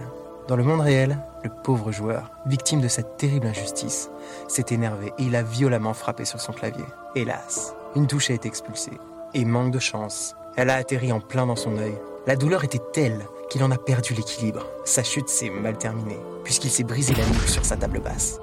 Dans 0.48 0.56
le 0.56 0.64
monde 0.64 0.80
réel, 0.80 1.18
le 1.44 1.50
pauvre 1.50 1.92
joueur, 1.92 2.30
victime 2.46 2.80
de 2.80 2.88
cette 2.88 3.16
terrible 3.16 3.46
injustice, 3.46 4.10
s'est 4.48 4.66
énervé 4.70 5.12
et 5.18 5.22
il 5.22 5.36
a 5.36 5.42
violemment 5.42 5.94
frappé 5.94 6.24
sur 6.24 6.40
son 6.40 6.52
clavier. 6.52 6.84
Hélas, 7.14 7.74
une 7.94 8.06
touche 8.06 8.30
a 8.30 8.34
été 8.34 8.48
expulsée. 8.48 8.98
Et 9.34 9.44
manque 9.44 9.72
de 9.72 9.78
chance, 9.78 10.36
elle 10.56 10.70
a 10.70 10.76
atterri 10.76 11.12
en 11.12 11.20
plein 11.20 11.46
dans 11.46 11.56
son 11.56 11.78
œil. 11.78 11.96
La 12.26 12.34
douleur 12.34 12.64
était 12.64 12.80
telle 12.92 13.24
qu'il 13.48 13.62
en 13.62 13.70
a 13.70 13.78
perdu 13.78 14.12
l'équilibre. 14.12 14.66
Sa 14.84 15.04
chute 15.04 15.28
s'est 15.28 15.48
mal 15.48 15.78
terminée, 15.78 16.18
puisqu'il 16.42 16.70
s'est 16.70 16.82
brisé 16.82 17.14
la 17.14 17.24
nuque 17.24 17.48
sur 17.48 17.64
sa 17.64 17.76
table 17.76 18.00
basse. 18.00 18.40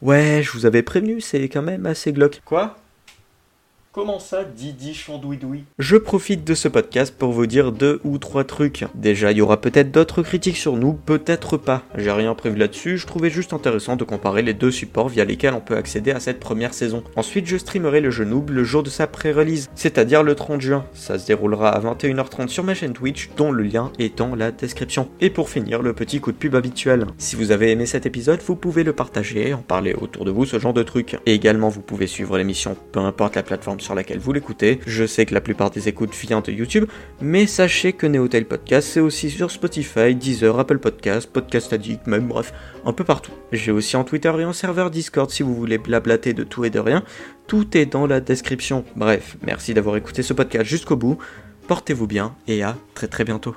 Ouais, 0.00 0.40
je 0.44 0.52
vous 0.52 0.66
avais 0.66 0.84
prévenu, 0.84 1.20
c'est 1.20 1.48
quand 1.48 1.62
même 1.62 1.84
assez 1.86 2.12
glauque. 2.12 2.40
Quoi? 2.44 2.79
Comment 3.92 4.20
ça, 4.20 4.44
Didi 4.44 4.94
Chandouidoui? 4.94 5.64
Je 5.80 5.96
profite 5.96 6.44
de 6.44 6.54
ce 6.54 6.68
podcast 6.68 7.12
pour 7.12 7.32
vous 7.32 7.48
dire 7.48 7.72
deux 7.72 8.00
ou 8.04 8.18
trois 8.18 8.44
trucs. 8.44 8.84
Déjà, 8.94 9.32
il 9.32 9.38
y 9.38 9.40
aura 9.40 9.60
peut-être 9.60 9.90
d'autres 9.90 10.22
critiques 10.22 10.58
sur 10.58 10.76
nous, 10.76 10.92
peut-être 10.92 11.56
pas. 11.56 11.82
J'ai 11.96 12.12
rien 12.12 12.36
prévu 12.36 12.56
là-dessus, 12.56 12.98
je 12.98 13.06
trouvais 13.08 13.30
juste 13.30 13.52
intéressant 13.52 13.96
de 13.96 14.04
comparer 14.04 14.42
les 14.42 14.54
deux 14.54 14.70
supports 14.70 15.08
via 15.08 15.24
lesquels 15.24 15.54
on 15.54 15.60
peut 15.60 15.76
accéder 15.76 16.12
à 16.12 16.20
cette 16.20 16.38
première 16.38 16.72
saison. 16.72 17.02
Ensuite, 17.16 17.48
je 17.48 17.56
streamerai 17.56 18.00
le 18.00 18.12
jeu 18.12 18.24
Noob 18.24 18.50
le 18.50 18.62
jour 18.62 18.84
de 18.84 18.90
sa 18.90 19.08
pré-release, 19.08 19.68
c'est-à-dire 19.74 20.22
le 20.22 20.36
30 20.36 20.60
juin. 20.60 20.86
Ça 20.92 21.18
se 21.18 21.26
déroulera 21.26 21.70
à 21.70 21.80
21h30 21.80 22.46
sur 22.46 22.62
ma 22.62 22.74
chaîne 22.74 22.92
Twitch, 22.92 23.30
dont 23.36 23.50
le 23.50 23.64
lien 23.64 23.90
est 23.98 24.16
dans 24.16 24.36
la 24.36 24.52
description. 24.52 25.08
Et 25.20 25.30
pour 25.30 25.50
finir, 25.50 25.82
le 25.82 25.94
petit 25.94 26.20
coup 26.20 26.30
de 26.30 26.36
pub 26.36 26.54
habituel. 26.54 27.06
Si 27.18 27.34
vous 27.34 27.50
avez 27.50 27.72
aimé 27.72 27.86
cet 27.86 28.06
épisode, 28.06 28.40
vous 28.46 28.54
pouvez 28.54 28.84
le 28.84 28.92
partager, 28.92 29.52
en 29.52 29.62
parler 29.62 29.94
autour 29.94 30.24
de 30.24 30.30
vous, 30.30 30.44
ce 30.44 30.60
genre 30.60 30.74
de 30.74 30.84
trucs. 30.84 31.18
Et 31.26 31.34
également, 31.34 31.70
vous 31.70 31.82
pouvez 31.82 32.06
suivre 32.06 32.38
l'émission, 32.38 32.76
peu 32.92 33.00
importe 33.00 33.34
la 33.34 33.42
plateforme 33.42 33.79
sur 33.80 33.94
laquelle 33.94 34.18
vous 34.18 34.32
l'écoutez. 34.32 34.80
Je 34.86 35.04
sais 35.04 35.26
que 35.26 35.34
la 35.34 35.40
plupart 35.40 35.70
des 35.70 35.88
écoutes 35.88 36.14
viennent 36.14 36.40
de 36.42 36.52
YouTube, 36.52 36.86
mais 37.20 37.46
sachez 37.46 37.92
que 37.92 38.06
Neotel 38.06 38.46
Podcast, 38.46 38.88
c'est 38.88 39.00
aussi 39.00 39.30
sur 39.30 39.50
Spotify, 39.50 40.14
Deezer, 40.14 40.58
Apple 40.58 40.78
Podcast, 40.78 41.30
Podcast 41.30 41.72
Addict, 41.72 42.06
même 42.06 42.28
bref, 42.28 42.52
un 42.84 42.92
peu 42.92 43.04
partout. 43.04 43.32
J'ai 43.52 43.72
aussi 43.72 43.96
en 43.96 44.04
Twitter 44.04 44.32
et 44.38 44.44
en 44.44 44.52
serveur 44.52 44.90
Discord 44.90 45.30
si 45.30 45.42
vous 45.42 45.54
voulez 45.54 45.78
blablater 45.78 46.32
de 46.32 46.44
tout 46.44 46.64
et 46.64 46.70
de 46.70 46.78
rien. 46.78 47.02
Tout 47.46 47.76
est 47.76 47.86
dans 47.86 48.06
la 48.06 48.20
description. 48.20 48.84
Bref, 48.96 49.36
merci 49.42 49.74
d'avoir 49.74 49.96
écouté 49.96 50.22
ce 50.22 50.32
podcast 50.32 50.64
jusqu'au 50.64 50.96
bout. 50.96 51.18
Portez-vous 51.66 52.06
bien 52.06 52.34
et 52.46 52.62
à 52.62 52.76
très 52.94 53.08
très 53.08 53.24
bientôt. 53.24 53.54